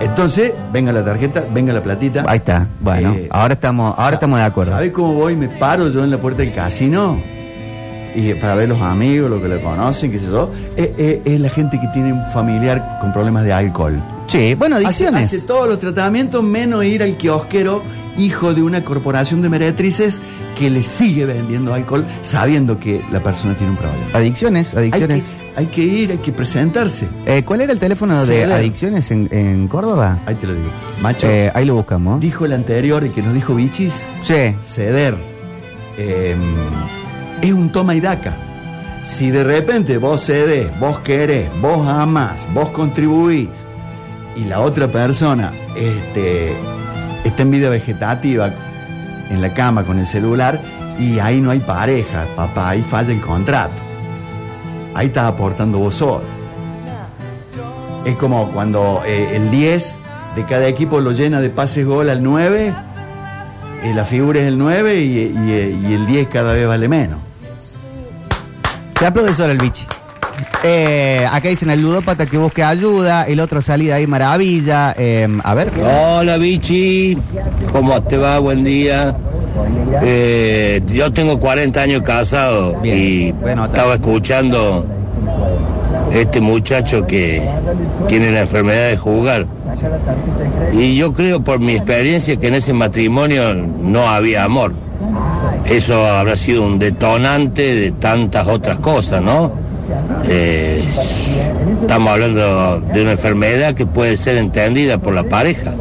Entonces, 0.00 0.52
venga 0.72 0.92
la 0.92 1.04
tarjeta, 1.04 1.44
venga 1.52 1.72
la 1.72 1.80
platita. 1.82 2.24
Ahí 2.26 2.38
está. 2.38 2.66
Bueno, 2.80 3.12
Eh, 3.14 3.28
ahora 3.30 3.54
estamos, 3.54 3.94
ahora 3.96 4.14
estamos 4.14 4.38
de 4.38 4.44
acuerdo. 4.44 4.72
¿Sabe 4.72 4.90
cómo 4.92 5.14
voy? 5.14 5.36
Me 5.36 5.48
paro 5.48 5.88
yo 5.88 6.02
en 6.02 6.10
la 6.10 6.18
puerta 6.18 6.42
del 6.42 6.52
casino 6.52 7.18
y 8.14 8.34
para 8.34 8.54
ver 8.56 8.68
los 8.68 8.80
amigos, 8.82 9.30
los 9.30 9.40
que 9.40 9.48
le 9.48 9.60
conocen, 9.60 10.10
qué 10.10 10.18
sé 10.18 10.26
yo. 10.30 10.50
Eh, 10.76 10.92
eh, 10.98 11.22
es 11.24 11.40
la 11.40 11.48
gente 11.48 11.80
que 11.80 11.86
tiene 11.88 12.12
un 12.12 12.24
familiar 12.32 12.98
con 13.00 13.12
problemas 13.12 13.44
de 13.44 13.52
alcohol. 13.52 13.98
Sí, 14.26 14.54
bueno, 14.54 14.76
Hace, 14.76 14.86
adicciones. 14.86 15.26
hace 15.26 15.40
todos 15.42 15.68
los 15.68 15.78
tratamientos 15.78 16.42
menos 16.42 16.84
ir 16.84 17.02
al 17.02 17.16
kiosquero, 17.16 17.82
hijo 18.16 18.54
de 18.54 18.62
una 18.62 18.82
corporación 18.84 19.42
de 19.42 19.48
meretrices 19.48 20.20
que 20.58 20.70
le 20.70 20.82
sigue 20.82 21.26
vendiendo 21.26 21.74
alcohol 21.74 22.04
sabiendo 22.22 22.78
que 22.78 23.02
la 23.12 23.20
persona 23.22 23.54
tiene 23.54 23.72
un 23.72 23.76
problema. 23.76 24.04
Adicciones, 24.12 24.68
Hay 24.74 24.90
que, 24.90 24.96
adicciones. 24.96 25.26
hay 25.56 25.66
que 25.66 25.82
ir, 25.82 26.10
hay 26.12 26.18
que 26.18 26.32
presentarse. 26.32 27.06
Eh, 27.26 27.42
¿Cuál 27.44 27.60
era 27.62 27.72
el 27.72 27.78
teléfono 27.78 28.18
de 28.20 28.24
Ceder. 28.26 28.52
adicciones 28.52 29.10
en, 29.10 29.28
en 29.30 29.68
Córdoba? 29.68 30.18
Ahí 30.26 30.36
te 30.36 30.46
lo 30.46 30.54
digo. 30.54 30.68
Macho, 31.02 31.28
Eh, 31.28 31.50
ahí 31.54 31.64
lo 31.64 31.74
buscamos. 31.74 32.20
dijo 32.20 32.44
el 32.44 32.52
anterior, 32.54 33.04
el 33.04 33.12
que 33.12 33.20
nos 33.22 33.34
dijo 33.34 33.54
Bichis, 33.54 34.06
Sí. 34.22 34.54
ceder. 34.64 35.16
eh, 35.98 36.34
es 37.42 37.52
un 37.52 37.70
toma 37.70 37.94
y 37.94 38.00
daca. 38.00 38.34
Si 39.04 39.30
de 39.30 39.44
repente 39.44 39.98
vos 39.98 40.24
cedés, 40.24 40.68
vos 40.80 40.98
querés, 41.00 41.48
vos 41.60 41.86
amás, 41.86 42.48
vos 42.54 42.70
contribuís 42.70 43.48
y 44.36 44.44
la 44.44 44.60
otra 44.60 44.88
persona 44.88 45.52
este, 45.76 46.54
está 47.24 47.42
en 47.42 47.50
vida 47.50 47.68
vegetativa 47.68 48.50
en 49.30 49.40
la 49.40 49.54
cama 49.54 49.84
con 49.84 49.98
el 49.98 50.06
celular 50.06 50.60
y 50.98 51.18
ahí 51.18 51.40
no 51.40 51.50
hay 51.50 51.60
pareja, 51.60 52.24
papá, 52.36 52.70
ahí 52.70 52.82
falla 52.82 53.12
el 53.12 53.20
contrato. 53.20 53.74
Ahí 54.94 55.06
estás 55.06 55.24
aportando 55.24 55.78
vos 55.78 55.96
solo. 55.96 56.22
Es 58.04 58.14
como 58.16 58.50
cuando 58.52 59.02
eh, 59.06 59.36
el 59.36 59.50
10 59.50 59.98
de 60.36 60.44
cada 60.44 60.66
equipo 60.68 61.00
lo 61.00 61.12
llena 61.12 61.40
de 61.40 61.50
pases 61.50 61.86
gol 61.86 62.10
al 62.10 62.22
9 62.22 62.72
eh, 63.84 63.92
la 63.92 64.06
figura 64.06 64.40
es 64.40 64.46
el 64.46 64.56
9 64.56 64.96
y, 64.96 65.92
el 65.92 66.06
10 66.06 66.28
cada 66.28 66.54
vez 66.54 66.66
vale 66.66 66.88
menos. 66.88 67.18
Te 68.98 69.04
aplaude 69.04 69.34
solo 69.34 69.52
el 69.52 69.58
bichi. 69.58 69.84
Eh, 70.66 71.28
acá 71.30 71.50
dicen 71.50 71.68
el 71.68 71.82
ludópata 71.82 72.24
que 72.24 72.38
busque 72.38 72.62
ayuda, 72.62 73.24
el 73.24 73.38
otro 73.38 73.60
salida 73.60 73.96
ahí 73.96 74.06
maravilla. 74.06 74.94
Eh, 74.96 75.28
a 75.44 75.52
ver. 75.52 75.70
Hola 75.78 76.38
Vichy, 76.38 77.18
¿cómo 77.70 78.02
te 78.02 78.16
va? 78.16 78.38
Buen 78.38 78.64
día. 78.64 79.14
Eh, 80.02 80.80
yo 80.86 81.12
tengo 81.12 81.38
40 81.38 81.80
años 81.80 82.02
casado 82.02 82.80
Bien, 82.80 82.98
y 82.98 83.32
bueno, 83.32 83.66
estaba 83.66 83.94
escuchando 83.94 84.86
este 86.10 86.40
muchacho 86.40 87.06
que 87.06 87.46
tiene 88.08 88.30
la 88.30 88.40
enfermedad 88.40 88.88
de 88.88 88.96
jugar. 88.96 89.46
Y 90.72 90.96
yo 90.96 91.12
creo 91.12 91.44
por 91.44 91.58
mi 91.60 91.74
experiencia 91.74 92.36
que 92.36 92.48
en 92.48 92.54
ese 92.54 92.72
matrimonio 92.72 93.52
no 93.54 94.08
había 94.08 94.44
amor. 94.44 94.72
Eso 95.66 96.06
habrá 96.06 96.36
sido 96.36 96.62
un 96.62 96.78
detonante 96.78 97.74
de 97.74 97.90
tantas 97.90 98.46
otras 98.46 98.78
cosas, 98.78 99.20
¿no? 99.20 99.63
Eh, 100.28 100.84
estamos 101.80 102.12
hablando 102.12 102.80
de 102.80 103.02
una 103.02 103.12
enfermedad 103.12 103.74
que 103.74 103.86
puede 103.86 104.16
ser 104.16 104.36
entendida 104.36 104.98
por 104.98 105.14
la 105.14 105.24
pareja. 105.24 105.74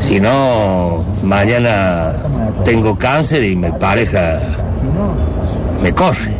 Si 0.00 0.20
no, 0.20 1.04
mañana 1.22 2.12
tengo 2.64 2.96
cáncer 2.96 3.44
y 3.44 3.56
mi 3.56 3.70
pareja 3.72 4.40
me 5.82 5.92
corre. 5.92 6.30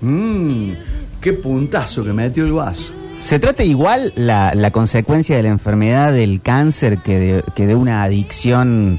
Mmm, 0.00 0.72
qué 1.20 1.32
puntazo 1.32 2.02
que 2.04 2.12
metió 2.12 2.44
el 2.44 2.52
vaso. 2.52 2.92
¿Se 3.22 3.38
trata 3.38 3.62
igual 3.62 4.12
la, 4.16 4.52
la 4.54 4.72
consecuencia 4.72 5.36
de 5.36 5.44
la 5.44 5.50
enfermedad 5.50 6.12
del 6.12 6.40
cáncer 6.42 6.98
que 6.98 7.18
de, 7.18 7.44
que 7.54 7.66
de 7.66 7.76
una 7.76 8.02
adicción 8.02 8.98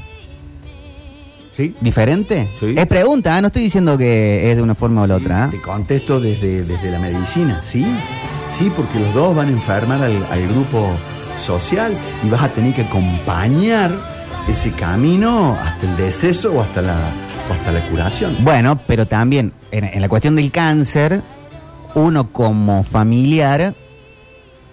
¿Sí? 1.54 1.74
diferente? 1.80 2.48
Sí. 2.58 2.74
Es 2.76 2.86
pregunta, 2.86 3.38
¿eh? 3.38 3.40
no 3.40 3.46
estoy 3.46 3.62
diciendo 3.62 3.96
que 3.96 4.50
es 4.50 4.56
de 4.56 4.62
una 4.62 4.74
forma 4.74 5.02
o 5.02 5.06
la 5.06 5.16
otra. 5.16 5.46
¿eh? 5.46 5.48
Te 5.52 5.60
contesto 5.62 6.20
desde, 6.20 6.64
desde 6.64 6.90
la 6.90 6.98
medicina, 6.98 7.60
¿sí? 7.62 7.86
Sí, 8.50 8.72
porque 8.74 8.98
los 8.98 9.14
dos 9.14 9.36
van 9.36 9.48
a 9.48 9.52
enfermar 9.52 10.02
al, 10.02 10.24
al 10.30 10.48
grupo 10.48 10.90
social 11.38 11.92
y 12.24 12.28
vas 12.28 12.42
a 12.42 12.48
tener 12.48 12.74
que 12.74 12.82
acompañar 12.82 13.92
ese 14.48 14.72
camino 14.72 15.56
hasta 15.62 15.86
el 15.86 15.96
deceso 15.96 16.52
o 16.54 16.60
hasta 16.60 16.82
la, 16.82 16.96
o 17.48 17.52
hasta 17.52 17.70
la 17.72 17.80
curación. 17.88 18.36
Bueno, 18.40 18.78
pero 18.86 19.06
también 19.06 19.52
en, 19.70 19.84
en 19.84 20.00
la 20.00 20.08
cuestión 20.08 20.34
del 20.34 20.50
cáncer, 20.50 21.22
uno 21.94 22.32
como 22.32 22.82
familiar 22.82 23.74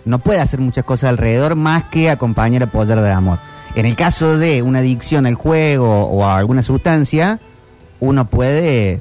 no 0.05 0.17
puede 0.17 0.39
hacer 0.39 0.59
muchas 0.59 0.83
cosas 0.83 1.11
alrededor 1.11 1.55
más 1.55 1.83
que 1.85 2.09
acompañar, 2.09 2.63
apoyar 2.63 3.01
de 3.01 3.11
amor. 3.11 3.37
En 3.75 3.85
el 3.85 3.95
caso 3.95 4.37
de 4.37 4.61
una 4.61 4.79
adicción 4.79 5.25
al 5.25 5.35
juego 5.35 6.05
o 6.07 6.25
a 6.25 6.37
alguna 6.37 6.61
sustancia, 6.63 7.39
uno 7.99 8.25
puede 8.27 8.99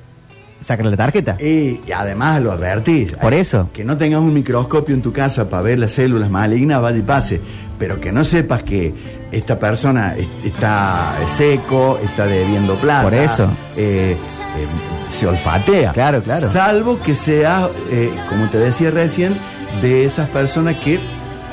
sacarle 0.60 0.90
la 0.92 0.96
tarjeta. 0.96 1.36
Y, 1.40 1.80
y 1.86 1.92
además 1.94 2.40
lo 2.42 2.52
advertís. 2.52 3.12
Por 3.14 3.34
eso. 3.34 3.68
Que 3.72 3.82
no 3.84 3.96
tengas 3.96 4.20
un 4.20 4.32
microscopio 4.34 4.94
en 4.94 5.02
tu 5.02 5.12
casa 5.12 5.48
para 5.48 5.62
ver 5.62 5.78
las 5.78 5.92
células 5.92 6.30
malignas, 6.30 6.80
vaya 6.82 6.98
y 6.98 7.02
pase. 7.02 7.40
Pero 7.78 7.98
que 8.00 8.12
no 8.12 8.22
sepas 8.24 8.62
que 8.62 8.92
esta 9.32 9.58
persona 9.58 10.14
es- 10.16 10.28
está 10.44 11.14
seco, 11.28 11.98
está 12.04 12.26
debiendo 12.26 12.74
plata. 12.76 13.02
Por 13.04 13.14
eso. 13.14 13.44
eh, 13.76 14.16
eh, 14.18 14.66
se 15.08 15.26
olfatea. 15.26 15.92
Claro, 15.92 16.22
claro. 16.22 16.46
Salvo 16.48 16.98
que 17.00 17.14
sea, 17.16 17.68
eh, 17.90 18.12
como 18.28 18.48
te 18.50 18.58
decía 18.58 18.90
recién, 18.90 19.34
de 19.82 20.04
esas 20.04 20.28
personas 20.28 20.76
que 20.76 21.00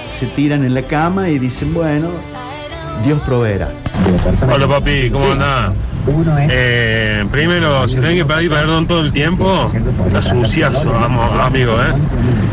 se 0.10 0.26
tiran 0.28 0.64
en 0.66 0.74
la 0.74 0.82
cama 0.84 1.30
y 1.30 1.40
dicen, 1.40 1.74
bueno, 1.74 2.10
Dios 3.04 3.20
proveerá. 3.22 3.70
Hola 4.52 4.68
papi, 4.68 5.10
¿cómo 5.10 5.32
andás? 5.32 5.74
Eh, 6.50 7.26
primero, 7.32 7.88
si 7.88 7.96
tenés 7.96 8.16
que 8.16 8.26
pedir 8.26 8.50
perdón 8.50 8.88
todo 8.88 9.02
el 9.02 9.12
tiempo, 9.12 9.72
la 10.12 10.22
suciazo, 10.22 10.92
vamos, 10.92 11.32
amigo, 11.40 11.74
¿eh? 11.74 11.94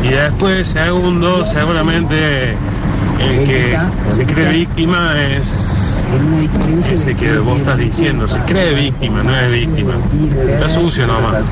Y 0.03 0.09
después, 0.09 0.67
segundo, 0.67 1.45
seguramente 1.45 2.55
el 3.19 3.43
que 3.45 3.77
se 4.09 4.25
cree 4.25 4.49
víctima 4.49 5.13
es 5.21 6.03
ese 6.91 7.15
que 7.15 7.37
vos 7.37 7.59
estás 7.59 7.77
diciendo, 7.77 8.27
se 8.27 8.39
cree 8.39 8.73
víctima, 8.73 9.23
no 9.23 9.37
es 9.37 9.51
víctima. 9.51 9.93
Está 10.49 10.69
sucio 10.69 11.07
nomás. 11.07 11.45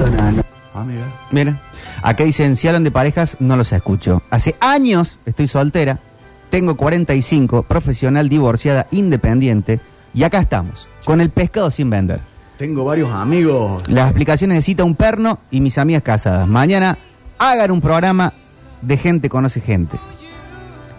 Ah, 0.76 0.84
mira. 0.84 1.06
Mira, 1.32 1.58
acá 2.02 2.24
dicen, 2.26 2.56
si 2.56 2.68
hablan 2.68 2.84
de 2.84 2.92
parejas, 2.92 3.38
no 3.40 3.56
los 3.56 3.72
escucho. 3.72 4.22
Hace 4.30 4.56
años 4.60 5.20
estoy 5.26 5.48
soltera, 5.48 6.00
tengo 6.54 6.78
45, 6.78 7.64
profesional, 7.64 8.30
divorciada, 8.30 8.86
independiente, 8.92 9.80
y 10.14 10.22
acá 10.22 10.38
estamos, 10.40 10.88
con 11.04 11.20
el 11.20 11.32
pescado 11.32 11.72
sin 11.72 11.90
vender. 11.90 12.20
Tengo 12.60 12.86
varios 12.86 13.12
amigos. 13.12 13.82
Las 13.90 14.06
explicaciones 14.10 14.58
de 14.58 14.62
cita 14.62 14.84
un 14.84 14.94
perno 14.94 15.40
y 15.50 15.62
mis 15.62 15.80
amigas 15.80 16.04
casadas. 16.04 16.48
Mañana 16.48 16.96
hagan 17.40 17.72
un 17.72 17.82
programa 17.82 18.34
de 18.84 18.98
gente 18.98 19.30
conoce 19.30 19.62
gente. 19.62 19.98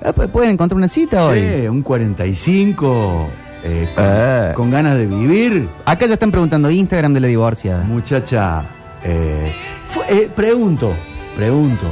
Ah, 0.04 0.12
¿Pueden 0.12 0.50
encontrar 0.50 0.76
una 0.76 0.88
cita 0.88 1.24
hoy? 1.24 1.38
Che, 1.38 1.68
un 1.70 1.82
45 1.82 3.28
eh, 3.62 3.88
con, 3.94 4.04
Eh. 4.08 4.52
con 4.56 4.70
ganas 4.72 4.96
de 4.96 5.06
vivir. 5.06 5.68
Acá 5.84 6.06
ya 6.06 6.14
están 6.14 6.32
preguntando 6.32 6.68
Instagram 6.68 7.14
de 7.14 7.20
la 7.20 7.28
divorciada. 7.28 7.84
Muchacha, 7.84 8.64
eh, 9.04 9.52
fue- 9.88 10.04
eh, 10.10 10.30
pregunto, 10.34 10.92
pregunto. 11.36 11.86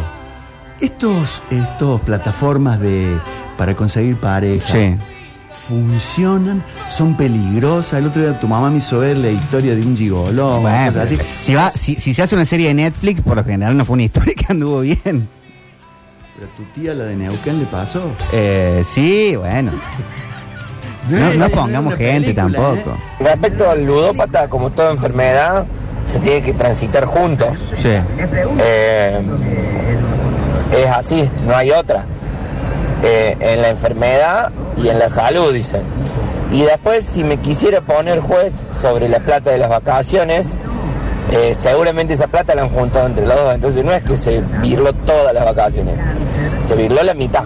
Estos, 0.81 1.41
estos 1.49 2.01
plataformas 2.01 2.81
de 2.81 3.17
para 3.63 3.77
conseguir 3.77 4.17
pareja 4.17 4.67
Sí. 4.73 4.97
funcionan, 5.69 6.65
son 6.89 7.17
peligrosas. 7.17 8.01
El 8.01 8.07
otro 8.09 8.21
día 8.21 8.41
tu 8.41 8.49
mamá 8.49 8.71
me 8.71 8.79
hizo 8.79 8.99
ver 8.99 9.17
la 9.17 9.31
historia 9.31 9.77
de 9.77 9.83
un 9.83 9.97
gigoló. 9.97 10.61
Bueno, 10.61 11.01
así. 11.01 11.17
si, 11.39 11.55
va, 11.55 11.71
si, 11.71 11.95
si 11.95 12.13
se 12.13 12.23
hace 12.23 12.35
una 12.35 12.45
serie 12.45 12.67
de 12.67 12.75
Netflix, 12.75 13.23
por 13.23 13.37
lo 13.37 13.45
general 13.45 13.77
no 13.77 13.85
fue 13.85 13.95
una 13.95 14.03
historia 14.03 14.35
que 14.35 14.47
anduvo 14.49 14.81
bien. 14.81 14.99
Pero 15.05 16.51
a 16.53 16.57
tu 16.57 16.65
tía, 16.75 16.93
la 16.93 17.05
de 17.05 17.15
Neuquén, 17.15 17.61
le 17.61 17.67
pasó. 17.67 18.03
Eh, 18.33 18.83
sí, 18.85 19.37
bueno. 19.37 19.71
No, 21.09 21.49
pongamos 21.51 21.95
gente 21.95 22.33
película, 22.35 22.59
tampoco. 22.59 22.97
Respecto 23.21 23.71
al 23.71 23.85
ludópata, 23.85 24.49
como 24.49 24.71
toda 24.71 24.91
enfermedad, 24.93 25.67
se 26.05 26.19
tiene 26.19 26.43
que 26.43 26.53
transitar 26.53 27.05
juntos. 27.05 27.49
Sí. 27.77 27.91
Eh, 28.59 29.21
es 30.77 30.91
así, 30.91 31.29
no 31.47 31.57
hay 31.57 31.71
otra. 31.73 32.05
Eh, 33.05 33.37
en 33.41 33.63
la 33.63 33.69
enfermedad 33.69 34.53
y 34.77 34.89
en 34.89 34.99
la 34.99 35.09
salud, 35.09 35.53
dicen. 35.53 35.83
Y 36.53 36.63
después, 36.63 37.05
si 37.05 37.25
me 37.25 37.39
quisiera 37.39 37.81
poner 37.81 38.21
juez 38.21 38.53
sobre 38.73 39.09
la 39.09 39.19
plata 39.19 39.51
de 39.51 39.59
las 39.59 39.71
vacaciones, 39.71 40.57
eh, 41.33 41.55
seguramente 41.55 42.15
esa 42.15 42.29
plata 42.29 42.55
la 42.55 42.63
han 42.63 42.69
juntado 42.69 43.07
entre 43.07 43.27
los 43.27 43.37
dos. 43.37 43.55
Entonces 43.55 43.85
no 43.85 43.93
es 43.93 44.05
que 44.05 44.17
se 44.17 44.41
virló 44.61 44.93
todas 44.93 45.35
las 45.35 45.45
vacaciones, 45.45 45.97
se 46.61 46.77
virló 46.77 47.03
la 47.03 47.15
mitad. 47.15 47.43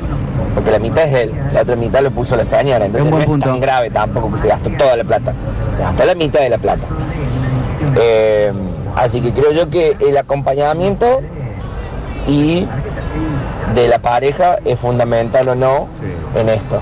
Porque 0.54 0.70
la 0.70 0.78
mitad 0.78 1.04
es 1.04 1.14
él, 1.14 1.32
la 1.52 1.62
otra 1.62 1.76
mitad 1.76 2.00
lo 2.02 2.10
puso 2.10 2.36
la 2.36 2.44
señora. 2.44 2.86
Entonces 2.86 3.10
no 3.10 3.18
es 3.20 3.40
tan 3.40 3.60
grave 3.60 3.90
tampoco 3.90 4.32
que 4.32 4.38
se 4.38 4.48
gastó 4.48 4.70
toda 4.70 4.96
la 4.96 5.04
plata. 5.04 5.32
Se 5.70 5.82
gastó 5.82 6.04
la 6.04 6.14
mitad 6.14 6.40
de 6.40 6.48
la 6.50 6.58
plata. 6.58 6.86
Eh, 7.98 8.52
así 8.94 9.20
que 9.20 9.32
creo 9.32 9.52
yo 9.52 9.70
que 9.70 9.96
el 10.00 10.16
acompañamiento 10.16 11.20
y 12.26 12.66
de 13.82 13.88
la 13.88 13.98
pareja 13.98 14.58
es 14.64 14.78
fundamental 14.78 15.48
o 15.48 15.54
no 15.54 15.88
en 16.34 16.48
esto. 16.48 16.80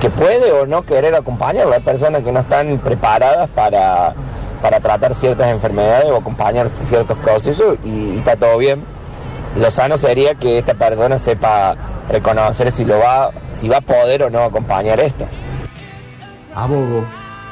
Que 0.00 0.10
puede 0.10 0.52
o 0.52 0.64
no 0.66 0.82
querer 0.82 1.14
acompañarlo. 1.14 1.72
Hay 1.74 1.80
personas 1.82 2.22
que 2.22 2.30
no 2.32 2.40
están 2.40 2.78
preparadas 2.78 3.48
para, 3.50 4.14
para 4.62 4.80
tratar 4.80 5.14
ciertas 5.14 5.48
enfermedades 5.48 6.06
o 6.10 6.16
acompañar 6.16 6.68
ciertos 6.68 7.18
procesos 7.18 7.76
y, 7.84 8.14
y 8.14 8.18
está 8.18 8.36
todo 8.36 8.56
bien. 8.58 8.80
Lo 9.60 9.70
sano 9.70 9.96
sería 9.96 10.34
que 10.36 10.58
esta 10.58 10.74
persona 10.74 11.18
sepa 11.18 11.74
reconocer 12.10 12.70
si 12.70 12.84
lo 12.84 12.98
va, 12.98 13.30
si 13.52 13.68
va 13.68 13.78
a 13.78 13.80
poder 13.80 14.22
o 14.22 14.30
no 14.30 14.42
acompañar 14.44 15.00
esto. 15.00 15.24
Abogo. 16.54 17.04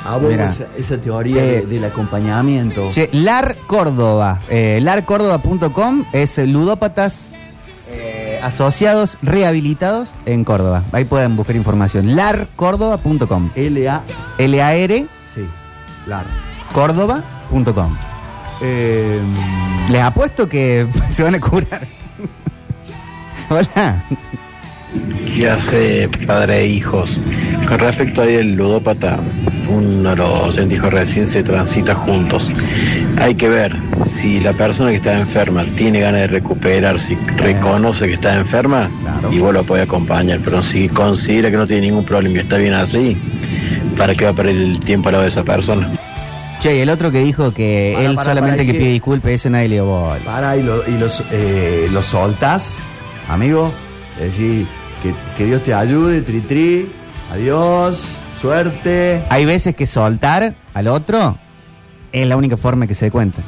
Abogo 0.05 0.29
Mira. 0.29 0.49
esa, 0.51 0.67
esa 0.77 0.97
teoría 0.99 1.43
Eh, 1.43 1.47
de- 1.47 1.67
del 1.67 1.85
acompañamiento. 1.85 2.91
Che, 2.93 3.09
LAR 3.13 3.57
Córdoba. 3.67 4.41
Eh, 4.49 4.79
larcórdoba.com 4.83 6.05
es 6.13 6.39
ludópatas 6.39 7.31
asociados 8.47 9.19
rehabilitados 9.23 10.09
en 10.25 10.45
Córdoba. 10.45 10.83
Ahí 10.93 11.05
pueden 11.05 11.37
buscar 11.37 11.57
información. 11.57 12.15
larcórdoba.com. 12.17 13.51
LA. 13.57 14.03
L-A-R 14.39 15.07
Sí, 15.35 15.41
LAR. 16.07 16.25
córdoba.com. 16.73 17.97
Eh, 18.63 19.21
Les 19.91 20.03
apuesto 20.03 20.49
que 20.49 20.87
se 21.11 21.23
van 21.23 21.35
a 21.35 21.41
curar. 21.41 21.87
Hola. 23.51 24.03
¿Qué 25.35 25.49
hace 25.51 26.09
padre 26.27 26.61
e 26.63 26.67
hijos? 26.69 27.21
Con 27.69 27.79
respecto 27.79 28.23
ahí 28.23 28.37
al 28.37 28.53
ludópata, 28.55 29.19
uno 29.69 30.11
de 30.11 30.17
los 30.17 30.69
dijo 30.69 30.91
recién 30.91 31.27
se 31.27 31.43
transita 31.43 31.95
juntos. 31.95 32.51
Hay 33.19 33.35
que 33.35 33.49
ver 33.49 33.75
si 34.07 34.41
la 34.41 34.53
persona 34.53 34.91
que 34.91 34.97
está 34.97 35.19
enferma 35.19 35.65
tiene 35.77 36.01
ganas 36.01 36.23
de 36.23 36.27
recuperar, 36.29 36.99
si 37.01 37.15
reconoce 37.37 38.07
que 38.07 38.15
está 38.15 38.35
enferma, 38.37 38.91
Claro. 39.03 39.33
y 39.33 39.39
vos 39.39 39.53
lo 39.53 39.65
puedes 39.65 39.87
acompañar. 39.87 40.41
Pero 40.45 40.63
si 40.63 40.89
considera 40.89 41.51
que 41.51 41.57
no 41.57 41.67
tiene 41.67 41.83
ningún 41.87 42.05
problema 42.05 42.37
y 42.37 42.41
está 42.41 42.57
bien 42.57 42.75
así, 42.75 43.17
¿para 43.97 44.15
qué 44.15 44.25
va 44.25 44.31
a 44.31 44.35
perder 44.35 44.57
el 44.57 44.81
tiempo 44.81 45.09
al 45.09 45.13
lado 45.15 45.23
de 45.23 45.29
esa 45.31 45.45
persona? 45.45 45.89
Che, 46.61 46.77
y 46.77 46.81
el 46.81 46.89
otro 46.89 47.11
que 47.13 47.23
dijo 47.23 47.53
que 47.53 47.93
Para, 47.95 48.09
él 48.09 48.15
para, 48.15 48.31
solamente 48.31 48.59
para, 48.65 48.73
que 48.73 48.79
pide 48.79 48.93
disculpas, 48.93 49.33
eso 49.33 49.51
nadie 49.51 49.69
le 49.69 49.75
dio 49.77 50.09
para 50.25 50.57
y, 50.57 50.63
lo, 50.63 50.89
y 50.89 50.99
los, 50.99 51.23
eh, 51.31 51.89
los 51.93 52.07
soltás, 52.07 52.79
amigo. 53.29 53.71
Es 54.19 54.27
decir, 54.37 54.67
que, 55.03 55.15
que 55.37 55.45
Dios 55.45 55.63
te 55.63 55.75
ayude, 55.75 56.23
tri 56.23 56.41
tri. 56.41 56.89
Adiós, 57.33 58.19
suerte. 58.41 59.25
Hay 59.31 59.45
veces 59.45 59.75
que 59.75 59.87
soltar 59.87 60.55
al 60.75 60.89
otro 60.89 61.37
es 62.13 62.27
la 62.27 62.37
única 62.37 62.57
forma 62.57 62.87
que 62.87 62.95
se 62.95 63.07
dé 63.07 63.11
cuenta. 63.11 63.43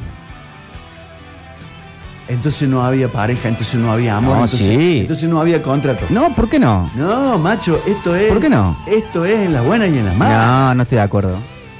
Entonces 2.27 2.69
no 2.69 2.83
había 2.85 3.07
pareja, 3.07 3.49
entonces 3.49 3.73
no 3.75 3.91
había 3.91 4.15
amor, 4.17 4.37
No, 4.37 4.43
entonces, 4.43 4.67
sí. 4.67 4.99
entonces 4.99 5.27
no 5.27 5.41
había 5.41 5.63
contrato. 5.63 6.05
No, 6.11 6.29
¿por 6.35 6.47
qué 6.47 6.59
no? 6.59 6.89
No, 6.95 7.39
macho, 7.39 7.81
esto 7.87 8.15
es. 8.15 8.31
¿Por 8.31 8.39
qué 8.39 8.49
no? 8.51 8.77
Esto 8.85 9.25
es 9.25 9.39
en 9.39 9.53
las 9.53 9.65
buenas 9.65 9.89
y 9.89 9.97
en 9.97 10.05
las 10.05 10.15
malas. 10.15 10.45
No, 10.47 10.75
no 10.75 10.83
estoy 10.83 10.97
de 10.97 11.03
acuerdo. 11.03 11.37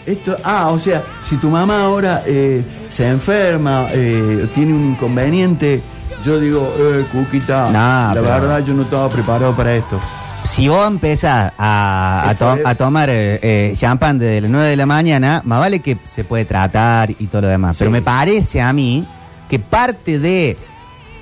Esto, 0.07 0.35
ah, 0.43 0.69
o 0.69 0.79
sea, 0.79 1.03
si 1.27 1.35
tu 1.37 1.49
mamá 1.51 1.83
ahora 1.83 2.23
eh, 2.25 2.63
se 2.87 3.07
enferma, 3.07 3.85
eh, 3.91 4.49
tiene 4.55 4.73
un 4.73 4.89
inconveniente, 4.93 5.83
yo 6.25 6.39
digo, 6.39 6.73
eh, 6.79 7.05
Cuquita, 7.11 7.65
No, 7.67 7.73
la 7.73 8.11
pero- 8.15 8.23
verdad 8.25 8.63
yo 8.65 8.73
no 8.73 8.81
estaba 8.81 9.07
preparado 9.07 9.53
para 9.53 9.75
esto. 9.75 9.99
Si 10.43 10.67
vos 10.67 10.87
empezás 10.87 11.53
a, 11.57 12.29
a 12.29 12.35
to- 12.35 12.57
tomar 12.77 13.09
eh, 13.09 13.39
eh, 13.41 13.73
champán 13.77 14.19
desde 14.19 14.41
las 14.41 14.49
9 14.49 14.67
de 14.69 14.75
la 14.75 14.85
mañana, 14.85 15.41
más 15.45 15.59
vale 15.59 15.79
que 15.79 15.97
se 16.05 16.23
puede 16.23 16.43
tratar 16.45 17.11
y 17.11 17.27
todo 17.27 17.43
lo 17.43 17.47
demás. 17.47 17.77
Pero 17.77 17.91
me 17.91 18.01
parece 18.01 18.61
a 18.61 18.73
mí 18.73 19.05
que 19.49 19.59
parte 19.59 20.19
de 20.19 20.57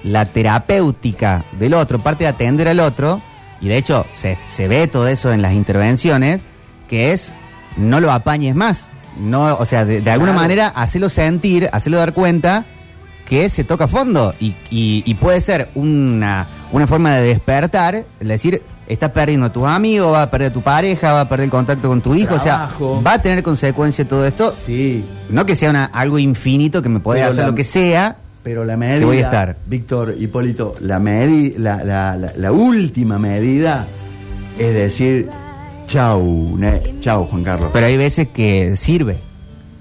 la 0.04 0.26
terapéutica 0.26 1.44
del 1.60 1.74
otro, 1.74 2.00
parte 2.00 2.24
de 2.24 2.30
atender 2.30 2.68
al 2.68 2.80
otro, 2.80 3.22
y 3.62 3.68
de 3.68 3.78
hecho 3.78 4.06
se, 4.16 4.38
se 4.48 4.68
ve 4.68 4.88
todo 4.88 5.08
eso 5.08 5.32
en 5.32 5.42
las 5.42 5.54
intervenciones, 5.54 6.42
que 6.90 7.12
es 7.12 7.32
no 7.76 8.00
lo 8.00 8.12
apañes 8.12 8.56
más. 8.56 8.88
No, 9.20 9.56
o 9.58 9.66
sea, 9.66 9.84
de, 9.86 10.02
de 10.02 10.12
alguna 10.12 10.32
Claro. 10.32 10.44
manera, 10.44 10.68
hacerlo 10.70 11.10
sentir, 11.10 11.70
hacerlo 11.74 11.98
dar 12.00 12.14
cuenta 12.14 12.66
que 13.26 13.50
se 13.50 13.64
toca 13.64 13.86
a 13.86 13.88
fondo 13.88 14.34
y, 14.40 14.48
y- 14.72 15.04
y 15.06 15.14
puede 15.16 15.42
ser 15.42 15.70
una, 15.76 16.48
una 16.72 16.88
forma 16.88 17.12
de 17.16 17.24
despertar, 17.28 17.96
es 17.96 18.28
decir, 18.28 18.62
estás 18.88 19.12
perdiendo 19.12 19.46
a 19.48 19.52
tus 19.54 19.66
amigos, 19.66 20.14
va 20.14 20.24
a 20.24 20.32
perder 20.32 20.52
a 20.52 20.54
tu 20.54 20.62
pareja, 20.62 21.12
va 21.14 21.22
a 21.22 21.30
perder 21.30 21.46
el 21.46 21.52
contacto 21.52 21.88
con 21.88 22.02
tu 22.02 22.16
hijo, 22.16 22.36
Trabajo. 22.40 22.92
o 22.92 22.96
sea, 22.96 23.04
va 23.04 23.14
a 23.14 23.22
tener 23.22 23.44
consecuencia 23.44 24.08
todo 24.08 24.26
esto. 24.26 24.52
Sí, 24.52 25.04
No 25.30 25.46
que 25.46 25.56
sea 25.56 25.70
una- 25.70 25.86
algo 25.86 26.18
infinito 26.20 26.82
que 26.82 26.90
me 26.90 27.00
puede 27.00 27.22
hacer 27.24 27.44
la- 27.44 27.50
lo 27.50 27.56
que 27.56 27.64
sea. 27.64 28.16
pero 28.44 28.64
la 28.64 28.78
medida. 28.78 29.06
voy 29.06 29.18
a 29.18 29.26
estar. 29.26 29.58
Víctor 29.66 30.16
Hipólito, 30.18 30.74
la, 30.80 31.00
medi- 31.00 31.56
la, 31.58 31.84
la, 31.84 32.16
la, 32.16 32.32
la 32.36 32.52
última 32.54 33.20
medida 33.20 33.86
es 34.58 34.74
decir, 34.74 35.30
chau, 35.86 36.56
ne- 36.58 36.82
chau, 37.02 37.26
Juan 37.26 37.44
Carlos. 37.44 37.70
Pero 37.74 37.86
hay 37.88 37.98
veces 37.98 38.30
que 38.30 38.76
sirve. 38.78 39.18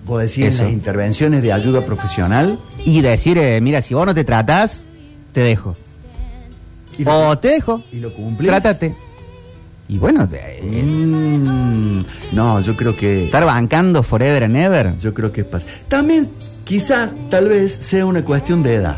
Vos 0.04 0.20
decís 0.22 0.44
Eso. 0.46 0.64
las 0.64 0.72
intervenciones 0.72 1.42
de 1.42 1.52
ayuda 1.52 1.84
profesional. 1.86 2.58
Y 2.84 3.00
decir, 3.00 3.38
eh, 3.38 3.60
mira, 3.60 3.82
si 3.82 3.94
vos 3.94 4.04
no 4.06 4.14
te 4.14 4.24
tratás, 4.24 4.82
te 5.32 5.40
dejo. 5.40 5.76
Y 6.98 7.04
lo, 7.04 7.28
O 7.30 7.38
te 7.38 7.48
dejo, 7.48 7.82
y 7.92 7.96
lo 8.00 8.12
cumplís. 8.14 8.48
trátate. 8.50 8.94
Y 9.88 9.98
bueno, 9.98 10.26
de- 10.26 10.60
Mm, 10.62 12.04
no, 12.32 12.60
yo 12.60 12.76
creo 12.76 12.96
que. 12.96 13.26
estar 13.26 13.44
bancando 13.44 14.02
forever 14.02 14.44
and 14.44 14.56
ever. 14.56 14.98
Yo 14.98 15.14
creo 15.14 15.30
que 15.32 15.42
es 15.42 15.46
pas- 15.50 15.64
También, 15.88 16.28
quizás, 16.64 17.12
tal 17.30 17.48
vez 17.48 17.76
sea 17.80 18.04
una 18.06 18.24
cuestión 18.24 18.62
de 18.62 18.74
edad. 18.74 18.96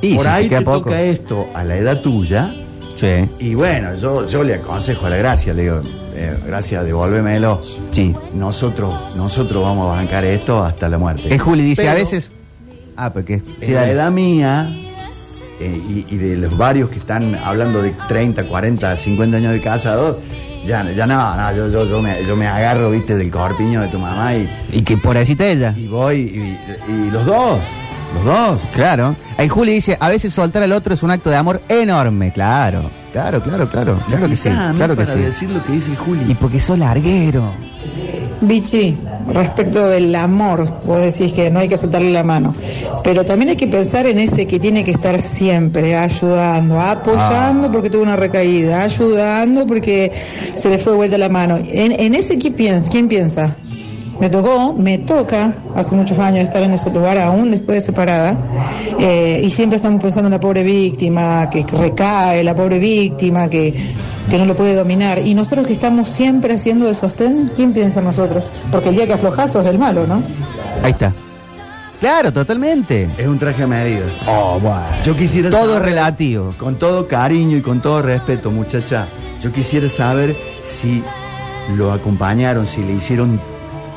Y 0.00 0.14
Por 0.14 0.24
si 0.24 0.28
ahí 0.30 0.48
queda 0.48 0.58
te 0.60 0.64
poco. 0.64 0.78
toca 0.80 1.02
esto 1.02 1.48
a 1.54 1.64
la 1.64 1.76
edad 1.76 2.00
tuya. 2.02 2.54
Sí, 2.96 3.28
Y 3.38 3.54
bueno, 3.54 3.94
yo, 3.96 4.28
yo 4.28 4.42
le 4.44 4.54
aconsejo 4.54 5.06
a 5.06 5.10
la 5.10 5.16
gracia, 5.16 5.54
le 5.54 5.62
digo, 5.62 5.82
eh, 6.14 6.36
gracia, 6.46 6.82
devuélvemelo. 6.82 7.60
sí. 7.92 8.12
Nosotros, 8.34 8.94
nosotros 9.16 9.62
vamos 9.62 9.90
a 9.92 9.96
bancar 9.96 10.24
esto 10.24 10.62
hasta 10.64 10.88
la 10.88 10.98
muerte. 10.98 11.32
Es 11.34 11.40
Juli 11.40 11.62
dice, 11.62 11.82
Pero 11.82 11.92
a 11.92 11.94
veces... 11.94 12.30
Ah, 12.96 13.12
porque... 13.12 13.38
Sí, 13.40 13.52
en 13.66 13.74
la 13.74 13.80
dale. 13.82 13.92
edad 13.92 14.10
mía, 14.10 14.68
eh, 15.60 15.80
y, 15.88 16.06
y 16.14 16.16
de 16.18 16.36
los 16.36 16.56
varios 16.56 16.90
que 16.90 16.98
están 16.98 17.34
hablando 17.44 17.82
de 17.82 17.92
30, 18.08 18.44
40, 18.44 18.96
50 18.96 19.36
años 19.36 19.52
de 19.52 19.60
casados, 19.60 20.16
ya, 20.66 20.82
ya 20.92 21.06
no, 21.06 21.36
no, 21.36 21.56
yo, 21.56 21.68
yo, 21.68 21.84
yo, 21.86 22.02
me, 22.02 22.24
yo 22.26 22.36
me 22.36 22.46
agarro, 22.46 22.90
viste, 22.90 23.16
del 23.16 23.30
corpiño 23.30 23.80
de 23.80 23.88
tu 23.88 23.98
mamá 23.98 24.34
y, 24.34 24.48
Y 24.72 24.82
que 24.82 24.96
por 24.98 25.16
así 25.16 25.36
ella. 25.38 25.72
y 25.76 25.86
voy, 25.86 26.16
y, 26.16 26.92
y 26.92 27.10
los 27.10 27.24
dos, 27.24 27.58
los 28.16 28.24
dos. 28.24 28.58
Claro. 28.74 29.16
Ahí 29.36 29.48
Juli 29.48 29.72
dice, 29.72 29.96
a 30.00 30.08
veces 30.08 30.32
soltar 30.32 30.62
al 30.62 30.72
otro 30.72 30.94
es 30.94 31.02
un 31.02 31.10
acto 31.10 31.30
de 31.30 31.36
amor 31.36 31.60
enorme. 31.68 32.32
Claro, 32.32 32.90
claro, 33.12 33.40
claro, 33.40 33.68
claro. 33.70 33.98
Claro 34.08 34.28
que 34.28 34.36
sí, 34.36 34.50
claro 34.76 34.96
que 34.96 35.04
para 35.04 35.16
sí. 35.16 35.20
decir 35.24 35.50
lo 35.50 35.64
que 35.64 35.72
dice 35.72 35.94
Juli. 35.96 36.30
Y 36.30 36.34
porque 36.34 36.60
sos 36.60 36.78
larguero. 36.78 37.52
Vichy, 38.40 38.96
respecto 39.32 39.88
del 39.88 40.14
amor, 40.14 40.72
vos 40.84 41.00
decís 41.00 41.32
que 41.32 41.50
no 41.50 41.58
hay 41.58 41.68
que 41.68 41.76
soltarle 41.76 42.12
la 42.12 42.22
mano, 42.22 42.54
pero 43.02 43.24
también 43.24 43.50
hay 43.50 43.56
que 43.56 43.68
pensar 43.68 44.06
en 44.06 44.18
ese 44.18 44.46
que 44.46 44.58
tiene 44.58 44.84
que 44.84 44.90
estar 44.90 45.20
siempre 45.20 45.96
ayudando, 45.96 46.78
apoyando 46.78 47.70
porque 47.70 47.90
tuvo 47.90 48.02
una 48.02 48.16
recaída, 48.16 48.82
ayudando 48.82 49.66
porque 49.66 50.12
se 50.54 50.70
le 50.70 50.78
fue 50.78 50.92
de 50.92 50.96
vuelta 50.98 51.18
la 51.18 51.28
mano. 51.28 51.56
En, 51.56 51.92
en 51.98 52.14
ese, 52.14 52.38
¿quién 52.38 52.54
piensa? 52.54 52.90
¿quién 52.90 53.08
piensa? 53.08 53.56
Me 54.20 54.28
tocó, 54.28 54.72
me 54.72 54.98
toca 54.98 55.54
hace 55.76 55.94
muchos 55.94 56.18
años 56.18 56.42
estar 56.42 56.62
en 56.62 56.72
ese 56.72 56.90
lugar, 56.90 57.18
aún 57.18 57.52
después 57.52 57.76
de 57.76 57.80
separada, 57.82 58.36
eh, 58.98 59.40
y 59.44 59.50
siempre 59.50 59.76
estamos 59.76 60.02
pensando 60.02 60.26
en 60.26 60.32
la 60.32 60.40
pobre 60.40 60.64
víctima, 60.64 61.48
que 61.50 61.64
recae, 61.64 62.42
la 62.42 62.54
pobre 62.54 62.80
víctima, 62.80 63.48
que, 63.48 63.72
que 64.28 64.38
no 64.38 64.44
lo 64.44 64.56
puede 64.56 64.74
dominar. 64.74 65.20
Y 65.24 65.34
nosotros 65.34 65.68
que 65.68 65.72
estamos 65.72 66.08
siempre 66.08 66.54
haciendo 66.54 66.86
de 66.86 66.94
sostén, 66.94 67.52
¿quién 67.54 67.72
piensa 67.72 68.00
en 68.00 68.06
nosotros? 68.06 68.50
Porque 68.72 68.88
el 68.88 68.96
día 68.96 69.06
que 69.06 69.12
aflojás 69.12 69.52
sos 69.52 69.64
el 69.66 69.78
malo, 69.78 70.04
¿no? 70.04 70.20
Ahí 70.82 70.90
está. 70.90 71.14
Claro, 72.00 72.32
totalmente. 72.32 73.08
Es 73.18 73.26
un 73.26 73.38
traje 73.38 73.64
a 73.64 73.66
medida. 73.66 74.02
Oh, 74.26 74.58
bueno. 74.60 74.82
Yo 75.04 75.16
quisiera 75.16 75.50
Todo 75.50 75.74
saber, 75.74 75.88
relativo. 75.90 76.54
Con 76.56 76.76
todo 76.78 77.08
cariño 77.08 77.56
y 77.56 77.60
con 77.60 77.80
todo 77.82 78.02
respeto, 78.02 78.50
muchacha, 78.52 79.06
yo 79.42 79.50
quisiera 79.50 79.88
saber 79.88 80.36
si 80.64 81.02
lo 81.76 81.92
acompañaron, 81.92 82.66
si 82.68 82.82
le 82.82 82.92
hicieron, 82.92 83.40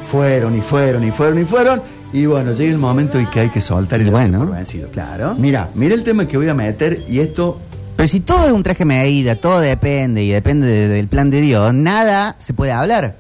fueron 0.05 0.57
y 0.57 0.61
fueron 0.61 1.03
y 1.03 1.11
fueron 1.11 1.39
y 1.41 1.45
fueron. 1.45 1.81
Y 2.13 2.25
bueno, 2.25 2.51
llega 2.53 2.71
el 2.71 2.79
momento 2.79 3.17
en 3.19 3.27
que 3.27 3.39
hay 3.41 3.49
que 3.49 3.61
soltar 3.61 4.01
y 4.01 4.07
Y 4.07 4.09
bueno, 4.09 4.47
vencido. 4.47 4.89
claro. 4.89 5.35
Mira, 5.37 5.69
mira 5.75 5.93
el 5.93 6.03
tema 6.03 6.27
que 6.27 6.37
voy 6.37 6.49
a 6.49 6.53
meter 6.53 6.99
y 7.07 7.19
esto 7.19 7.59
Pero 7.95 8.07
si 8.09 8.19
todo 8.19 8.45
es 8.47 8.51
un 8.51 8.63
traje 8.63 8.83
medida, 8.83 9.35
todo 9.35 9.59
depende 9.59 10.23
y 10.23 10.29
depende 10.31 10.65
de- 10.67 10.87
del 10.87 11.07
plan 11.07 11.29
de 11.29 11.39
Dios, 11.39 11.71
nada 11.73 12.35
se 12.39 12.53
puede 12.53 12.71
hablar. 12.71 13.15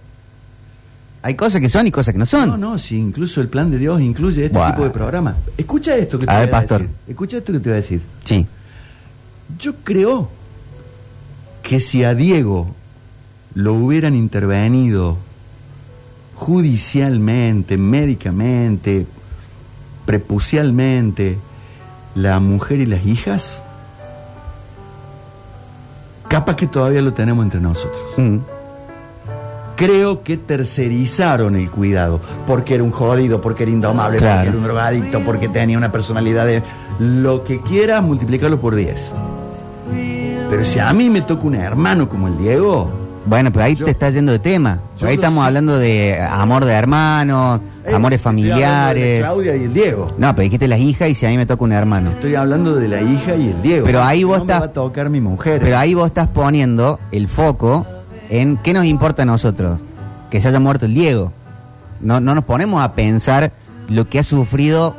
Hay 1.23 1.35
cosas 1.35 1.61
que 1.61 1.69
son 1.69 1.85
y 1.85 1.91
cosas 1.91 2.13
que 2.13 2.17
no 2.17 2.25
son. 2.25 2.49
No, 2.49 2.57
no, 2.57 2.77
si 2.79 2.97
incluso 2.97 3.41
el 3.41 3.47
plan 3.47 3.69
de 3.69 3.77
Dios 3.77 4.01
incluye 4.01 4.45
este 4.45 4.57
Buah. 4.57 4.71
tipo 4.71 4.83
de 4.83 4.89
programa. 4.89 5.35
Escucha 5.57 5.95
esto 5.95 6.17
que 6.17 6.25
te 6.25 6.31
A 6.31 6.35
voy 6.37 6.45
ver, 6.47 6.55
a 6.55 6.57
pastor. 6.59 6.81
decir. 6.81 6.95
Escucha 7.07 7.37
esto 7.37 7.53
que 7.53 7.59
te 7.59 7.69
voy 7.69 7.73
a 7.73 7.75
decir. 7.81 8.01
Sí. 8.23 8.47
Yo 9.59 9.75
creo 9.83 10.29
que 11.61 11.79
si 11.79 12.03
a 12.03 12.15
Diego 12.15 12.73
lo 13.53 13.73
hubieran 13.75 14.15
intervenido 14.15 15.17
judicialmente, 16.35 17.77
médicamente, 17.77 19.05
prepucialmente, 20.07 21.37
la 22.15 22.39
mujer 22.39 22.79
y 22.79 22.87
las 22.87 23.05
hijas, 23.05 23.63
capaz 26.27 26.55
que 26.55 26.65
todavía 26.65 27.01
lo 27.03 27.13
tenemos 27.13 27.43
entre 27.43 27.59
nosotros. 27.59 28.01
Mm. 28.17 28.37
Creo 29.75 30.23
que 30.23 30.37
tercerizaron 30.37 31.55
el 31.55 31.71
cuidado, 31.71 32.19
porque 32.45 32.75
era 32.75 32.83
un 32.83 32.91
jodido, 32.91 33.41
porque 33.41 33.63
era 33.63 33.71
indomable, 33.71 34.17
Claro. 34.19 34.35
porque 34.37 34.49
era 34.49 34.57
un 34.57 34.63
drogadicto, 34.63 35.19
porque 35.21 35.49
tenía 35.49 35.77
una 35.77 35.91
personalidad 35.91 36.45
de... 36.45 36.61
Lo 36.99 37.43
que 37.43 37.61
quiera, 37.61 37.99
multiplicarlo 38.01 38.59
por 38.61 38.75
10. 38.75 39.11
Pero 40.49 40.65
si 40.65 40.79
a 40.79 40.91
mí 40.93 41.09
me 41.09 41.21
toca 41.21 41.47
un 41.47 41.55
hermano 41.55 42.07
como 42.09 42.27
el 42.27 42.37
Diego... 42.37 42.91
Bueno, 43.23 43.51
pero 43.51 43.65
ahí 43.65 43.75
Yo- 43.75 43.85
te 43.85 43.91
estás 43.91 44.13
yendo 44.15 44.31
de 44.31 44.39
tema. 44.39 44.79
ahí 45.03 45.13
estamos 45.13 45.43
sé. 45.43 45.47
hablando 45.47 45.77
de 45.77 46.19
amor 46.19 46.65
de 46.65 46.73
hermanos, 46.73 47.59
eh, 47.85 47.93
amores 47.93 47.93
hablando 47.93 48.09
de 48.09 48.17
familiares. 48.17 49.19
Claudia 49.19 49.55
y 49.55 49.63
el 49.65 49.73
Diego. 49.75 50.07
No, 50.17 50.29
pero 50.35 50.43
dijiste 50.43 50.67
las 50.67 50.79
hijas 50.79 51.09
y 51.09 51.13
si 51.13 51.25
a 51.27 51.29
mí 51.29 51.37
me 51.37 51.45
toca 51.45 51.63
un 51.63 51.71
hermano. 51.71 52.09
Estoy 52.11 52.33
hablando 52.33 52.73
de 52.75 52.87
la 52.87 52.99
hija 52.99 53.35
y 53.35 53.49
el 53.49 53.61
Diego. 53.61 53.85
Pero 53.85 54.01
ahí 54.01 54.21
No 54.23 54.29
vos 54.29 54.37
me 54.37 54.41
estás- 54.45 54.61
va 54.61 54.65
a 54.65 54.73
tocar 54.73 55.11
mi 55.11 55.21
mujer. 55.21 55.61
Pero 55.61 55.77
ahí 55.77 55.93
vos 55.93 56.07
estás 56.07 56.27
poniendo 56.29 56.99
el 57.11 57.27
foco 57.27 57.85
en 58.31 58.57
qué 58.57 58.73
nos 58.73 58.85
importa 58.85 59.21
a 59.21 59.25
nosotros. 59.25 59.79
Que 60.31 60.41
se 60.41 60.47
haya 60.47 60.59
muerto 60.59 60.85
el 60.85 60.95
Diego. 60.95 61.31
No, 61.99 62.19
no 62.19 62.33
nos 62.33 62.45
ponemos 62.45 62.81
a 62.81 62.93
pensar 62.93 63.51
lo 63.87 64.09
que 64.09 64.17
ha 64.17 64.23
sufrido 64.23 64.95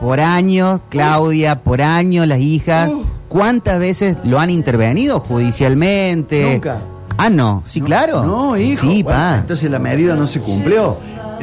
por 0.00 0.20
años 0.20 0.80
Claudia, 0.90 1.60
por 1.60 1.80
años 1.80 2.26
las 2.26 2.40
hijas. 2.40 2.90
¿Cuántas 3.28 3.78
veces 3.78 4.16
lo 4.24 4.38
han 4.40 4.50
intervenido 4.50 5.20
judicialmente? 5.20 6.54
Nunca. 6.54 6.80
Ah, 7.16 7.30
no. 7.30 7.62
Sí, 7.66 7.80
No, 7.80 7.86
claro. 7.86 8.24
No, 8.24 8.56
hijo. 8.56 8.82
Sí, 8.82 9.02
Bueno, 9.02 9.18
pa. 9.18 9.38
Entonces 9.38 9.70
la 9.70 9.78
medida 9.78 10.14
no 10.16 10.26
se 10.26 10.40
cumplió. 10.40 10.98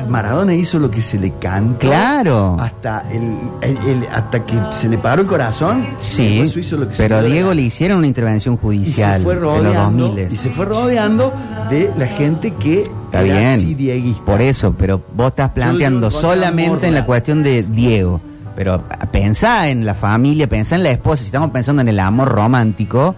Maradona 0.08 0.54
hizo 0.54 0.80
lo 0.80 0.90
que 0.92 1.02
se 1.02 1.18
le 1.20 1.32
cantó. 1.40 1.88
Claro. 1.88 2.56
Hasta, 2.60 3.06
el, 3.12 3.38
el- 3.62 3.78
el- 3.88 4.08
hasta 4.12 4.46
que 4.46 4.56
se 4.72 4.88
le 4.90 4.98
paró 4.98 5.22
el 5.24 5.28
corazón. 5.28 5.86
Sí, 6.02 6.40
después 6.40 6.66
hizo 6.66 6.78
lo 6.78 6.88
que 6.88 6.96
se 6.96 7.04
pero 7.04 7.18
a 7.18 7.22
Diego 7.24 7.54
le 7.54 7.62
hicieron 7.64 7.98
una 8.00 8.08
intervención 8.08 8.56
y 8.56 8.58
se 8.58 8.62
judicial 8.62 9.22
fue 9.22 9.34
en 9.34 9.42
los 9.42 9.64
rodeando 9.64 10.08
2000. 10.08 10.32
y 10.34 10.38
se 10.38 10.50
fue 10.50 10.66
rodeando 10.66 11.34
de 11.70 11.92
la 11.98 12.08
gente 12.08 12.52
que 12.52 12.84
Está 12.84 13.22
era 13.22 13.34
bien. 13.40 13.46
así 13.60 13.74
dieguista. 13.76 14.24
Por 14.26 14.42
eso, 14.42 14.74
pero 14.78 15.02
vos 15.16 15.28
estás 15.28 15.50
planteando 15.50 16.10
solamente 16.12 16.88
en 16.88 16.94
la 16.96 17.06
cuestión 17.06 17.44
de 17.44 17.64
Diego. 17.64 18.22
Pero 18.56 18.84
pensá 19.12 19.70
en 19.70 19.86
la 19.86 19.96
familia, 19.96 20.48
pensá 20.50 20.76
en 20.76 20.84
la 20.84 20.92
esposa. 20.92 21.22
Si 21.22 21.28
estamos 21.28 21.50
pensando 21.52 21.82
en 21.82 21.88
el 21.88 22.00
amor 22.00 22.28
romántico. 22.30 23.16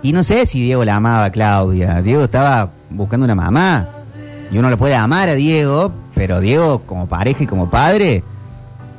Y 0.00 0.12
no 0.12 0.22
sé 0.22 0.46
si 0.46 0.62
Diego 0.62 0.84
la 0.84 0.94
amaba 0.94 1.24
a 1.24 1.32
Claudia. 1.32 2.00
Diego 2.02 2.22
estaba 2.22 2.70
buscando 2.88 3.24
una 3.24 3.34
mamá. 3.34 3.88
Y 4.50 4.58
uno 4.58 4.70
lo 4.70 4.76
puede 4.76 4.94
amar 4.94 5.28
a 5.28 5.34
Diego, 5.34 5.92
pero 6.14 6.40
Diego, 6.40 6.80
como 6.80 7.06
pareja 7.06 7.44
y 7.44 7.46
como 7.46 7.68
padre, 7.68 8.22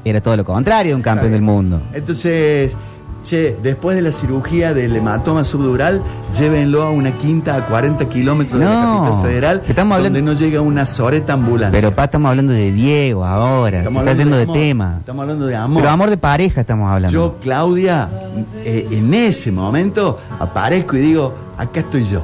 era 0.06 0.22
todo 0.22 0.38
lo 0.38 0.46
contrario 0.46 0.92
de 0.92 0.96
un 0.96 1.02
campeón 1.02 1.32
del 1.32 1.42
mundo. 1.42 1.82
Entonces, 1.94 2.76
che, 3.24 3.58
después 3.62 3.96
de 3.96 4.02
la 4.02 4.12
cirugía 4.12 4.74
del 4.74 4.96
hematoma 4.96 5.44
subdural, 5.44 6.02
llévenlo 6.38 6.84
a 6.84 6.92
una 6.92 7.12
quinta 7.12 7.56
a 7.56 7.66
40 7.66 8.08
kilómetros 8.10 8.60
de 8.60 8.66
la 8.66 8.72
capital 8.72 9.22
federal, 9.22 9.64
estamos 9.68 10.04
donde 10.04 10.22
no 10.22 10.34
llega 10.34 10.62
una 10.62 10.86
soreta 10.86 11.34
ambulancia. 11.34 11.78
Pero 11.78 11.94
pa, 11.96 12.06
estamos 12.06 12.30
hablando 12.30 12.54
de 12.54 12.72
Diego 12.72 13.26
ahora. 13.26 13.80
Estamos 13.80 14.02
Está 14.02 14.12
hablando 14.12 14.24
yendo 14.24 14.38
de, 14.38 14.44
amor. 14.44 14.56
tema. 14.56 14.96
Estamos 15.00 15.22
hablando 15.24 15.46
de 15.48 15.56
amor. 15.56 15.82
Pero 15.82 15.90
amor 15.90 16.10
de 16.10 16.18
pareja 16.18 16.62
estamos 16.62 16.90
hablando. 16.90 17.14
Yo, 17.14 17.38
Claudia, 17.42 18.08
eh, 18.64 18.88
en 18.92 19.14
ese 19.14 19.52
momento 19.52 20.20
aparezco 20.40 20.96
y 20.96 21.00
digo, 21.00 21.34
acá 21.58 21.82
estoy 21.82 22.06
yo. 22.06 22.22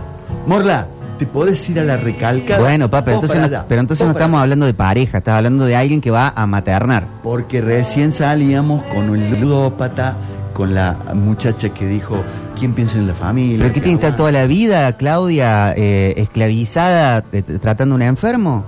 Morla, 0.47 0.87
¿te 1.17 1.25
podés 1.25 1.69
ir 1.69 1.79
a 1.79 1.83
la 1.83 1.97
recalcada? 1.97 2.59
Bueno, 2.59 2.89
papá, 2.89 3.05
pero 3.05 3.15
entonces, 3.17 3.51
no, 3.51 3.65
pero 3.67 3.81
entonces 3.81 4.07
estamos 4.07 4.37
allá. 4.37 4.43
hablando 4.43 4.65
de 4.65 4.73
pareja, 4.73 5.19
estás 5.19 5.35
hablando 5.37 5.65
de 5.65 5.75
alguien 5.75 6.01
que 6.01 6.11
va 6.11 6.33
a 6.35 6.45
maternar. 6.45 7.07
Porque 7.23 7.61
recién 7.61 8.11
salíamos 8.11 8.83
con 8.83 9.15
el 9.15 9.39
ludópata, 9.39 10.15
con 10.53 10.73
la 10.73 10.95
muchacha 11.13 11.69
que 11.69 11.87
dijo, 11.87 12.23
¿quién 12.57 12.73
piensa 12.73 12.97
en 12.97 13.07
la 13.07 13.13
familia? 13.13 13.57
¿Pero 13.59 13.73
qué 13.73 13.81
tiene 13.81 13.99
que 13.99 14.05
estar 14.05 14.15
toda 14.15 14.31
la 14.31 14.45
vida, 14.45 14.91
Claudia, 14.93 15.73
eh, 15.75 16.13
esclavizada, 16.17 17.23
eh, 17.31 17.41
tratando 17.61 17.95
a 17.95 17.97
un 17.97 18.01
enfermo? 18.01 18.63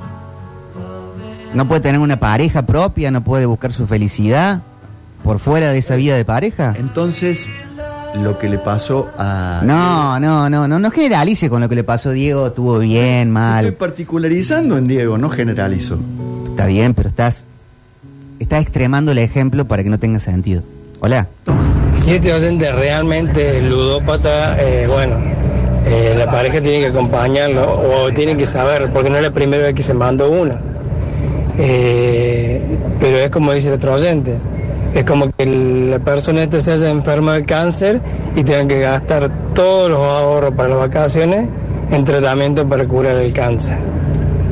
¿No 1.53 1.67
puede 1.67 1.81
tener 1.81 1.99
una 1.99 2.19
pareja 2.19 2.63
propia? 2.63 3.09
¿No 3.09 3.21
puede 3.21 3.45
buscar 3.45 3.71
su 3.73 3.87
felicidad 3.87 4.61
por 5.23 5.39
fuera 5.39 5.71
de 5.71 5.79
esa 5.79 5.95
vida 5.95 6.15
de 6.15 6.25
pareja? 6.25 6.75
Entonces, 6.77 7.47
lo 8.17 8.37
que 8.37 8.49
le 8.49 8.57
pasó 8.57 9.09
a... 9.17 9.61
No, 9.63 10.19
no, 10.19 10.49
no, 10.49 10.67
no, 10.67 10.79
no 10.79 10.91
generalice 10.91 11.49
con 11.49 11.61
lo 11.61 11.69
que 11.69 11.75
le 11.75 11.83
pasó 11.83 12.09
a 12.09 12.13
Diego, 12.13 12.47
estuvo 12.47 12.79
bien, 12.79 13.27
Si 13.27 13.31
mal. 13.31 13.65
Estoy 13.65 13.77
particularizando 13.77 14.77
en 14.77 14.87
Diego, 14.87 15.17
no 15.17 15.29
generalizo. 15.29 15.99
Está 16.49 16.65
bien, 16.65 16.93
pero 16.93 17.09
estás, 17.09 17.45
estás 18.39 18.61
extremando 18.61 19.11
el 19.11 19.19
ejemplo 19.19 19.65
para 19.65 19.83
que 19.83 19.89
no 19.89 19.99
tenga 19.99 20.19
sentido. 20.19 20.63
Hola. 20.99 21.27
Si 21.95 22.11
este 22.11 22.33
oyente 22.33 22.71
realmente 22.71 23.57
es 23.57 23.63
ludópata, 23.63 24.61
eh, 24.61 24.87
bueno, 24.87 25.17
eh, 25.85 26.15
la 26.17 26.29
pareja 26.29 26.61
tiene 26.61 26.79
que 26.79 26.87
acompañarlo 26.87 27.81
o 27.81 28.11
tiene 28.11 28.35
que 28.35 28.45
saber, 28.45 28.89
porque 28.91 29.09
no 29.09 29.17
es 29.17 29.21
la 29.21 29.31
primera 29.31 29.63
vez 29.63 29.75
que 29.75 29.83
se 29.83 29.93
mandó 29.93 30.29
una. 30.29 30.59
Eh, 31.57 32.61
pero 32.99 33.17
es 33.17 33.29
como 33.29 33.53
dice 33.53 33.69
el 33.69 33.75
otro 33.75 33.93
oyente, 33.93 34.37
es 34.93 35.03
como 35.03 35.31
que 35.31 35.45
la 35.97 36.03
persona 36.03 36.43
esta 36.43 36.59
se 36.59 36.73
haya 36.73 36.89
enferma 36.89 37.33
de 37.33 37.43
cáncer 37.45 37.99
y 38.35 38.43
tenga 38.43 38.67
que 38.67 38.79
gastar 38.81 39.29
todos 39.53 39.89
los 39.89 39.99
ahorros 39.99 40.53
para 40.53 40.69
las 40.69 40.77
vacaciones 40.79 41.47
en 41.91 42.03
tratamiento 42.03 42.67
para 42.67 42.85
curar 42.85 43.15
el 43.15 43.33
cáncer. 43.33 43.77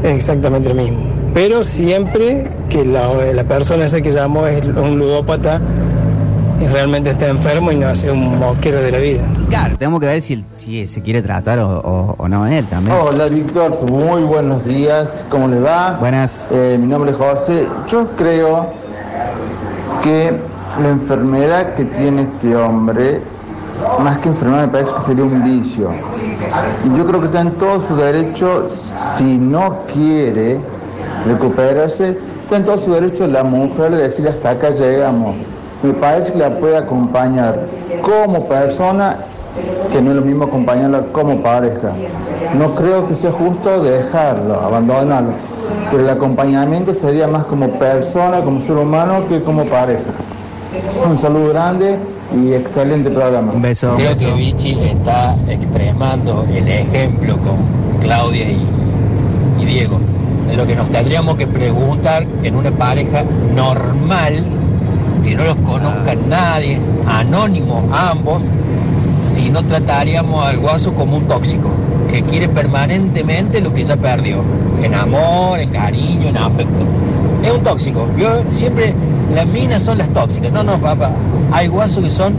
Es 0.04 0.14
exactamente 0.16 0.70
lo 0.70 0.76
mismo. 0.76 1.00
Pero 1.34 1.64
siempre 1.64 2.48
que 2.70 2.84
la, 2.86 3.10
la 3.34 3.44
persona 3.44 3.86
esa 3.86 4.02
que 4.02 4.10
llamó 4.10 4.48
es 4.48 4.66
un 4.66 4.98
ludópata 4.98 5.60
y 6.62 6.68
realmente 6.68 7.10
está 7.12 7.28
enfermo 7.28 7.72
y 7.72 7.76
no 7.76 7.88
hace 7.88 8.10
un 8.10 8.40
mosquero 8.40 8.82
de 8.82 8.92
la 8.92 9.00
vida. 9.00 9.24
Claro, 9.50 9.78
tenemos 9.78 10.00
que 10.00 10.06
ver 10.08 10.22
si, 10.22 10.44
si 10.54 10.88
se 10.88 11.02
quiere 11.02 11.22
tratar 11.22 11.60
o, 11.60 11.80
o- 11.80 12.16
o 12.18 12.28
no 12.30 12.48
él 12.48 12.66
también. 12.66 12.96
Hola 12.98 13.28
Víctor, 13.28 13.74
muy 13.92 14.24
buenos 14.24 14.64
días, 14.66 15.26
¿cómo 15.30 15.48
le 15.50 15.60
va? 15.60 15.98
Buenas. 16.00 16.48
Eh, 16.52 16.78
mi 16.80 16.88
nombre 16.88 17.12
es 17.12 17.18
José. 17.18 17.68
Yo 17.88 18.08
creo 18.18 18.68
que 20.02 20.34
la 20.82 20.90
enfermedad 20.90 21.76
que 21.76 21.86
tiene 21.86 22.24
este 22.24 22.56
hombre, 22.56 23.22
más 24.00 24.20
que 24.20 24.30
enfermedad 24.30 24.64
me 24.64 24.68
parece 24.70 24.92
que 24.94 25.02
sería 25.02 25.24
un 25.24 25.44
vicio. 25.44 25.90
Y 26.84 26.98
yo 26.98 27.06
creo 27.06 27.22
que 27.22 27.28
está 27.28 27.42
en 27.42 27.52
todo 27.52 27.82
su 27.88 27.96
derecho, 27.96 28.70
si 29.18 29.38
no 29.38 29.80
quiere 29.94 30.60
recuperarse, 31.26 32.18
está 32.44 32.58
en 32.58 32.66
todo 32.66 32.78
su 32.78 32.92
derecho 32.94 33.28
la 33.28 33.44
mujer 33.44 33.92
de 33.92 34.04
decir 34.04 34.28
hasta 34.28 34.52
acá 34.52 34.72
llegamos. 34.72 35.36
Me 35.84 35.94
parece 35.94 36.34
que 36.34 36.40
la 36.40 36.50
puede 36.58 36.78
acompañar 36.78 37.60
como 38.02 38.48
persona, 38.48 39.18
que 39.92 40.02
no 40.02 40.12
es 40.12 40.18
lo 40.18 40.24
mismo 40.24 40.46
acompañarla 40.46 41.04
como 41.12 41.42
pareja. 41.42 41.92
No 42.58 42.76
creo 42.76 43.08
que 43.08 43.16
sea 43.16 43.32
justo 43.32 43.82
dejarlo, 43.84 44.60
abandonarlo, 44.62 45.32
pero 45.92 46.04
el 46.04 46.10
acompañamiento 46.10 46.94
sería 46.94 47.28
más 47.28 47.46
como 47.46 47.70
persona, 47.80 48.42
como 48.42 48.60
ser 48.60 48.78
humano, 48.78 49.24
que 49.30 49.42
como 49.42 49.64
pareja. 49.66 50.02
Un 51.10 51.20
saludo 51.20 51.50
grande 51.50 51.98
y 52.34 52.54
excelente 52.54 53.10
programa. 53.10 53.54
Un 53.54 53.62
beso. 53.62 53.96
Creo 53.98 54.18
que 54.18 54.32
Vichy 54.34 54.78
está 54.84 55.36
extremando 55.48 56.46
el 56.54 56.68
ejemplo 56.68 57.38
con 57.38 58.02
Claudia 58.02 58.50
y, 58.50 58.66
y 59.62 59.66
Diego. 59.66 60.00
De 60.48 60.56
lo 60.56 60.68
que 60.68 60.76
nos 60.76 60.90
tendríamos 60.90 61.38
que 61.38 61.48
preguntar 61.48 62.26
en 62.44 62.56
una 62.56 62.72
pareja 62.72 63.24
normal, 63.56 64.44
que 65.24 65.36
no 65.36 65.44
los 65.44 65.56
conozca 65.58 66.16
nadie, 66.28 66.80
anónimos 67.08 67.84
ambos, 67.92 68.44
si 69.22 69.50
no 69.50 69.64
trataríamos 69.64 70.46
al 70.46 70.60
guaso 70.60 70.94
como 70.94 71.18
un 71.18 71.28
tóxico, 71.28 71.70
que 72.12 72.22
quiere 72.24 72.48
permanentemente 72.48 73.60
lo 73.60 73.74
que 73.74 73.84
ya 73.84 73.98
perdió, 73.98 74.38
en 74.84 74.94
amor, 74.94 75.60
en 75.60 75.70
cariño, 75.70 76.30
en 76.30 76.38
afecto. 76.38 76.84
Es 77.44 77.52
un 77.52 77.64
tóxico. 77.64 78.08
Yo 78.18 78.44
siempre, 78.50 78.94
las 79.34 79.48
minas 79.48 79.84
son 79.84 79.98
las 79.98 80.10
tóxicas. 80.10 80.52
No, 80.52 80.64
no, 80.64 80.80
papá. 80.80 81.12
Hay 81.52 81.68
guasos 81.68 82.04
que 82.04 82.10
son 82.10 82.34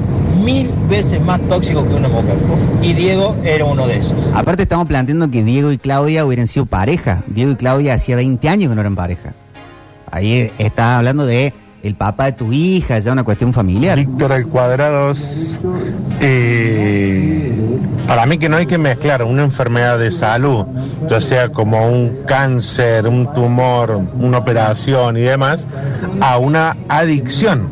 mil 0.44 0.70
veces 0.88 1.20
más 1.20 1.40
tóxicos 1.49 1.87
que 1.87 1.94
una 1.94 2.09
mujer. 2.09 2.37
Y 2.83 2.92
Diego 2.92 3.37
era 3.44 3.64
uno 3.64 3.87
de 3.87 3.99
esos. 3.99 4.14
Aparte 4.35 4.62
estamos 4.62 4.87
planteando 4.87 5.31
que 5.31 5.42
Diego 5.42 5.72
y 5.72 5.79
Claudia 5.79 6.25
hubieran 6.25 6.46
sido 6.46 6.66
pareja. 6.66 7.22
Diego 7.27 7.53
y 7.53 7.57
Claudia 7.57 7.94
hacía 7.94 8.16
20 8.16 8.49
años 8.49 8.70
que 8.70 8.75
no 8.75 8.81
eran 8.81 8.94
pareja. 8.94 9.33
Ahí 10.11 10.51
está 10.59 10.99
hablando 10.99 11.27
de 11.27 11.53
el 11.82 11.94
papá 11.94 12.26
de 12.26 12.32
tu 12.32 12.52
hija, 12.52 12.98
ya 12.98 13.12
una 13.12 13.24
cuestión 13.24 13.52
familiar. 13.52 13.96
Víctor 13.96 14.32
al 14.32 14.46
cuadrado, 14.46 15.12
eh, 16.20 17.52
para 18.06 18.26
mí 18.26 18.38
que 18.38 18.48
no 18.48 18.56
hay 18.56 18.66
que 18.66 18.78
mezclar 18.78 19.22
una 19.22 19.44
enfermedad 19.44 19.98
de 19.98 20.10
salud, 20.10 20.66
ya 21.08 21.20
sea 21.20 21.48
como 21.50 21.88
un 21.88 22.24
cáncer, 22.26 23.06
un 23.06 23.32
tumor, 23.34 24.00
una 24.18 24.38
operación 24.38 25.16
y 25.16 25.22
demás, 25.22 25.66
a 26.20 26.38
una 26.38 26.76
adicción. 26.88 27.70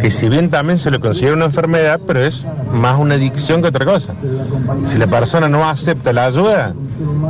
Que 0.00 0.10
si 0.10 0.28
bien 0.28 0.50
también 0.50 0.78
se 0.78 0.90
le 0.90 0.98
considera 1.00 1.34
una 1.34 1.46
enfermedad, 1.46 2.00
pero 2.06 2.24
es 2.24 2.46
más 2.72 2.98
una 2.98 3.14
adicción 3.16 3.60
que 3.60 3.68
otra 3.68 3.84
cosa. 3.84 4.14
Si 4.88 4.98
la 4.98 5.06
persona 5.06 5.48
no 5.48 5.68
acepta 5.68 6.12
la 6.12 6.24
ayuda, 6.26 6.74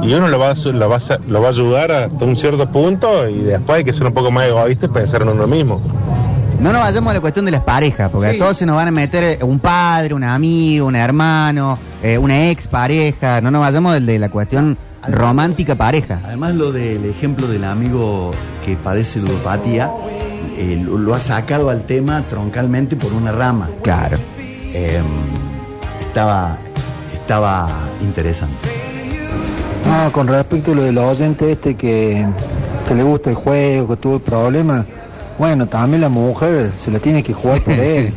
y 0.03 0.14
uno 0.14 0.29
lo 0.29 0.38
va, 0.38 0.50
a, 0.50 0.55
lo 0.55 0.88
va 0.88 0.96
a- 0.96 1.18
lo 1.29 1.40
va 1.40 1.46
a 1.46 1.50
ayudar 1.50 1.90
hasta 1.92 2.24
un 2.24 2.37
cierto 2.37 2.68
punto, 2.68 3.29
y 3.29 3.38
después 3.40 3.79
hay 3.79 3.85
que 3.85 3.92
ser 3.92 4.07
un 4.07 4.12
poco 4.14 4.31
más 4.31 4.46
egoísta 4.46 4.87
y 4.87 4.88
pensar 4.88 5.22
en 5.22 5.29
uno 5.29 5.46
mismo. 5.46 5.81
No 6.61 6.72
nos 6.72 6.81
vayamos 6.81 7.11
a 7.11 7.14
la 7.14 7.20
cuestión 7.20 7.44
de 7.44 7.50
las 7.50 7.62
parejas, 7.62 8.11
porque 8.11 8.29
a 8.29 8.38
todos 8.38 8.57
se 8.57 8.64
nos 8.64 8.77
van 8.77 8.88
a 8.88 8.90
meter 8.90 9.22
eh, 9.24 9.38
un 9.44 9.59
padre, 9.59 10.14
un 10.14 10.24
amigo, 10.24 10.87
un 10.87 10.96
hermano, 10.96 11.79
eh, 12.03 12.16
una 12.16 12.48
ex 12.50 12.66
pareja. 12.66 13.40
No 13.42 13.50
nos 13.50 13.61
vayamos 13.61 13.92
del 13.94 14.07
de 14.07 14.18
la 14.18 14.31
cuestión 14.31 14.79
romántica 15.07 15.74
pareja. 15.74 16.20
Además, 16.24 16.55
lo 16.55 16.72
del 16.72 17.05
ejemplo 17.05 17.48
del 17.48 17.64
amigo 17.64 18.31
que 18.64 18.77
padece 18.77 19.20
ludopatía, 19.20 19.90
eh, 20.57 20.81
lo, 20.83 20.96
lo 20.96 21.14
ha 21.14 21.20
sacado 21.20 21.68
al 21.68 21.83
tema 21.83 22.22
troncalmente 22.31 22.96
por 22.96 23.12
una 23.12 23.33
rama. 23.33 23.68
Claro. 23.83 24.16
estaba, 26.00 26.57
estaba 27.12 27.68
interesante. 28.00 28.68
No, 29.86 30.10
con 30.12 30.26
respecto 30.26 30.72
a 30.72 30.74
lo 30.74 30.82
del 30.82 30.98
oyente 30.98 31.52
este 31.52 31.74
que, 31.76 32.26
que 32.88 32.94
le 32.94 33.02
gusta 33.02 33.30
el 33.30 33.36
juego, 33.36 33.88
que 33.88 33.96
tuvo 33.96 34.18
problemas, 34.18 34.84
bueno, 35.38 35.66
también 35.66 36.00
la 36.00 36.08
mujer 36.08 36.70
se 36.76 36.90
la 36.90 36.98
tiene 36.98 37.22
que 37.22 37.32
jugar 37.32 37.60
por 37.62 37.74
él. 37.78 38.12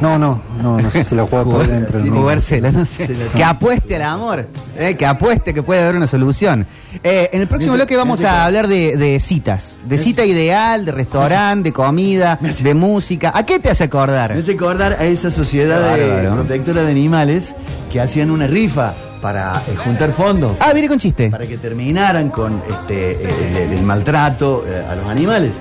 No, 0.00 0.18
no, 0.18 0.42
no, 0.60 0.80
no 0.80 0.90
sé 0.90 1.04
si 1.04 1.14
la 1.14 1.24
juega 1.26 1.44
por 1.44 1.62
él 1.64 1.72
entre 1.74 2.00
los 2.00 2.10
Jugársela, 2.10 2.72
no 2.72 2.84
sé. 2.84 3.08
Que 3.36 3.44
apueste 3.44 3.94
al 3.94 4.02
amor, 4.02 4.48
eh, 4.76 4.96
que 4.96 5.06
apueste 5.06 5.54
que 5.54 5.62
puede 5.62 5.80
haber 5.82 5.94
una 5.94 6.08
solución. 6.08 6.66
Eh, 7.04 7.30
en 7.32 7.40
el 7.42 7.46
próximo 7.46 7.72
hace- 7.74 7.78
bloque 7.82 7.96
vamos 7.96 8.24
a 8.24 8.44
hablar 8.46 8.66
de, 8.66 8.96
de 8.96 9.20
citas, 9.20 9.78
de 9.86 9.98
cita 9.98 10.24
ideal, 10.24 10.84
de 10.86 10.90
restaurante, 10.92 11.68
de 11.68 11.72
comida, 11.72 12.36
de 12.40 12.74
música. 12.74 13.30
¿A 13.32 13.46
qué 13.46 13.60
te 13.60 13.70
hace 13.70 13.84
acordar? 13.84 14.34
Me 14.34 14.40
hace 14.40 14.54
acordar 14.54 14.94
a 14.98 15.04
esa 15.04 15.30
sociedad 15.30 15.94
de 15.96 16.28
protectora 16.30 16.82
de 16.82 16.90
animales 16.90 17.54
que 17.92 18.00
hacían 18.00 18.32
una 18.32 18.48
rifa 18.48 18.94
para 19.20 19.54
eh, 19.68 19.76
juntar 19.76 20.10
fondos. 20.12 20.56
Ah, 20.60 20.72
viene 20.72 20.88
con 20.88 20.98
chiste. 20.98 21.30
Para 21.30 21.46
que 21.46 21.58
terminaran 21.58 22.30
con 22.30 22.62
este 22.70 23.22
el, 23.24 23.56
el- 23.56 23.72
el 23.72 23.82
maltrato 23.82 24.64
eh, 24.66 24.84
a 24.90 24.94
los 24.96 25.06
animales. 25.06 25.52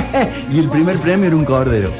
y 0.52 0.58
el 0.58 0.68
primer 0.68 0.96
premio 0.98 1.26
era 1.26 1.36
un 1.36 1.44
cordero. 1.44 1.90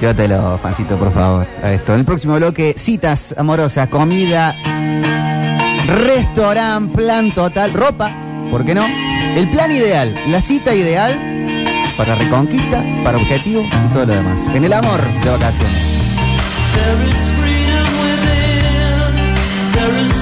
Llévatelo, 0.00 0.58
Fancito, 0.58 0.96
por 0.96 1.12
favor. 1.12 1.46
A 1.62 1.72
esto. 1.72 1.92
En 1.94 2.00
el 2.00 2.04
próximo 2.04 2.34
bloque, 2.36 2.74
citas 2.76 3.34
amorosas, 3.38 3.86
comida, 3.88 4.56
restaurante, 5.86 6.94
plan 6.96 7.32
total, 7.34 7.72
ropa, 7.72 8.12
¿por 8.50 8.64
qué 8.64 8.74
no? 8.74 8.84
El 9.36 9.48
plan 9.50 9.70
ideal, 9.70 10.14
la 10.28 10.40
cita 10.40 10.74
ideal 10.74 11.94
para 11.96 12.14
reconquista, 12.16 12.84
para 13.04 13.18
objetivo 13.18 13.62
y 13.62 13.92
todo 13.92 14.06
lo 14.06 14.14
demás. 14.14 14.40
En 14.54 14.64
el 14.64 14.72
amor 14.72 15.00
de 15.22 15.30
vacaciones. 15.30 16.16
There 16.74 17.10
is. 17.10 17.41
There 19.82 19.96
is 19.96 20.21